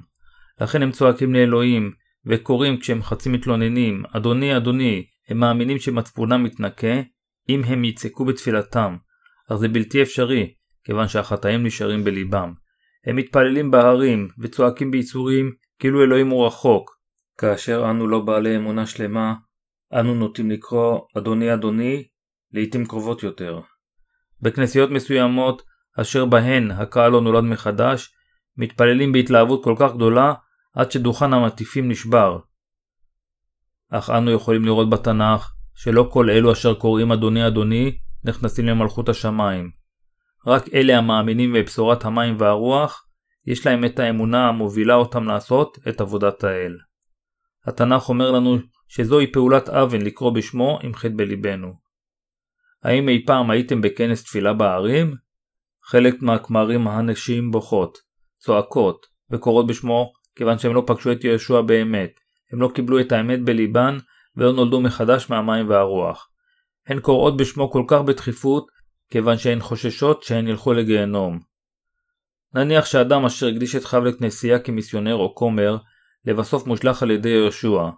לכן 0.60 0.82
הם 0.82 0.90
צועקים 0.90 1.34
לאלוהים, 1.34 1.92
וקוראים 2.26 2.80
כשהם 2.80 3.02
חצי 3.02 3.28
מתלוננים, 3.28 4.02
אדוני 4.12 4.56
אדוני, 4.56 5.06
הם 5.28 5.38
מאמינים 5.38 5.78
שמצפונם 5.78 6.44
מתנקה, 6.44 7.00
אם 7.48 7.64
הם 7.64 7.84
יצעקו 7.84 8.24
בתפילתם, 8.24 8.96
אך 9.50 9.56
זה 9.56 9.68
בלתי 9.68 10.02
אפשרי, 10.02 10.54
כיוון 10.88 11.08
שהחטאים 11.08 11.66
נשארים 11.66 12.04
בליבם. 12.04 12.52
הם 13.06 13.16
מתפללים 13.16 13.70
בהרים, 13.70 14.28
וצועקים 14.38 14.90
ביצורים, 14.90 15.52
כאילו 15.78 16.02
אלוהים 16.02 16.28
הוא 16.28 16.46
רחוק. 16.46 16.90
כאשר 17.38 17.90
אנו 17.90 18.08
לא 18.08 18.20
בעלי 18.20 18.56
אמונה 18.56 18.86
שלמה, 18.86 19.34
אנו 19.92 20.14
נוטים 20.14 20.50
לקרוא 20.50 21.00
אדוני 21.18 21.54
אדוני 21.54 22.04
לעיתים 22.52 22.86
קרובות 22.86 23.22
יותר. 23.22 23.60
בכנסיות 24.42 24.90
מסוימות, 24.90 25.62
אשר 26.00 26.24
בהן 26.24 26.70
הקהל 26.70 27.12
לא 27.12 27.20
נולד 27.20 27.44
מחדש, 27.44 28.14
מתפללים 28.56 29.12
בהתלהבות 29.12 29.64
כל 29.64 29.74
כך 29.78 29.94
גדולה, 29.94 30.34
עד 30.74 30.90
שדוכן 30.90 31.32
המטיפים 31.32 31.88
נשבר. 31.88 32.38
אך 33.90 34.10
אנו 34.10 34.30
יכולים 34.30 34.64
לראות 34.64 34.90
בתנ"ך 34.90 35.52
שלא 35.74 36.08
כל 36.12 36.30
אלו 36.30 36.52
אשר 36.52 36.74
קוראים 36.74 37.12
אדוני 37.12 37.46
אדוני 37.46 37.98
נכנסים 38.24 38.66
למלכות 38.66 39.08
השמיים. 39.08 39.77
רק 40.46 40.74
אלה 40.74 40.98
המאמינים 40.98 41.52
בבשורת 41.52 42.04
המים 42.04 42.34
והרוח, 42.38 43.04
יש 43.46 43.66
להם 43.66 43.84
את 43.84 43.98
האמונה 43.98 44.48
המובילה 44.48 44.94
אותם 44.94 45.24
לעשות 45.24 45.78
את 45.88 46.00
עבודת 46.00 46.44
האל. 46.44 46.76
התנ"ך 47.66 48.08
אומר 48.08 48.30
לנו 48.30 48.58
שזוהי 48.88 49.32
פעולת 49.32 49.68
אוון 49.68 50.02
לקרוא 50.02 50.34
בשמו 50.34 50.78
עם 50.82 50.94
חטא 50.94 51.14
בליבנו. 51.16 51.72
האם 52.82 53.08
אי 53.08 53.26
פעם 53.26 53.50
הייתם 53.50 53.80
בכנס 53.80 54.24
תפילה 54.24 54.52
בערים? 54.52 55.14
חלק 55.84 56.22
מהכמרים 56.22 56.88
הנשים 56.88 57.50
בוכות, 57.50 57.98
צועקות 58.38 59.06
וקוראות 59.30 59.66
בשמו 59.66 60.12
כיוון 60.36 60.58
שהם 60.58 60.74
לא 60.74 60.82
פגשו 60.86 61.12
את 61.12 61.24
יהושע 61.24 61.60
באמת, 61.60 62.10
הם 62.52 62.60
לא 62.60 62.70
קיבלו 62.74 63.00
את 63.00 63.12
האמת 63.12 63.44
בליבן 63.44 63.98
ולא 64.36 64.52
נולדו 64.52 64.80
מחדש 64.80 65.30
מהמים 65.30 65.68
והרוח. 65.68 66.28
הן 66.86 67.00
קוראות 67.00 67.36
בשמו 67.36 67.70
כל 67.70 67.84
כך 67.88 68.00
בדחיפות, 68.00 68.66
כיוון 69.10 69.38
שהן 69.38 69.60
חוששות 69.60 70.22
שהן 70.22 70.48
ילכו 70.48 70.72
לגיהנום. 70.72 71.40
נניח 72.54 72.84
שאדם 72.84 73.24
אשר 73.24 73.46
הקדיש 73.46 73.76
את 73.76 73.84
חייו 73.84 74.04
לכנסייה 74.04 74.58
כמיסיונר 74.58 75.14
או 75.14 75.34
כומר, 75.34 75.76
לבסוף 76.24 76.66
מושלך 76.66 77.02
על 77.02 77.10
ידי 77.10 77.28
יהושע. 77.28 77.88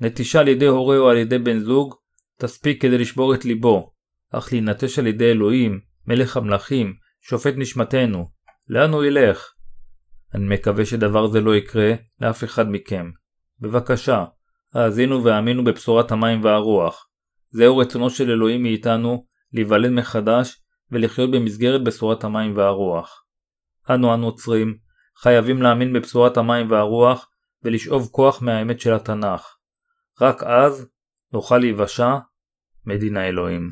נטישה 0.00 0.40
על 0.40 0.48
ידי 0.48 0.66
הורה 0.66 0.98
או 0.98 1.10
על 1.10 1.16
ידי 1.16 1.38
בן 1.38 1.58
זוג, 1.58 1.94
תספיק 2.36 2.82
כדי 2.82 2.98
לשבור 2.98 3.34
את 3.34 3.44
ליבו, 3.44 3.92
אך 4.30 4.52
להינטש 4.52 4.98
על 4.98 5.06
ידי 5.06 5.30
אלוהים, 5.30 5.80
מלך 6.06 6.36
המלכים, 6.36 6.94
שופט 7.20 7.54
נשמתנו, 7.56 8.30
לאן 8.68 8.90
הוא 8.90 9.04
ילך? 9.04 9.52
אני 10.34 10.54
מקווה 10.54 10.84
שדבר 10.84 11.26
זה 11.26 11.40
לא 11.40 11.56
יקרה 11.56 11.92
לאף 12.20 12.44
אחד 12.44 12.70
מכם. 12.70 13.10
בבקשה, 13.60 14.24
האזינו 14.74 15.24
והאמינו 15.24 15.64
בבשורת 15.64 16.12
המים 16.12 16.44
והרוח. 16.44 17.08
זהו 17.50 17.78
רצונו 17.78 18.10
של 18.10 18.30
אלוהים 18.30 18.62
מאיתנו 18.62 19.26
להיוולד 19.52 19.90
מחדש 19.90 20.62
ולחיות 20.90 21.30
במסגרת 21.30 21.84
בשורת 21.84 22.24
המים 22.24 22.56
והרוח. 22.56 23.24
אנו 23.90 24.12
הנוצרים 24.12 24.78
חייבים 25.16 25.62
להאמין 25.62 25.92
בבשורת 25.92 26.36
המים 26.36 26.70
והרוח 26.70 27.30
ולשאוב 27.62 28.08
כוח 28.12 28.42
מהאמת 28.42 28.80
של 28.80 28.94
התנ"ך. 28.94 29.56
רק 30.20 30.42
אז 30.42 30.88
נוכל 31.32 31.58
להיוושע 31.58 32.16
מדין 32.86 33.16
האלוהים. 33.16 33.70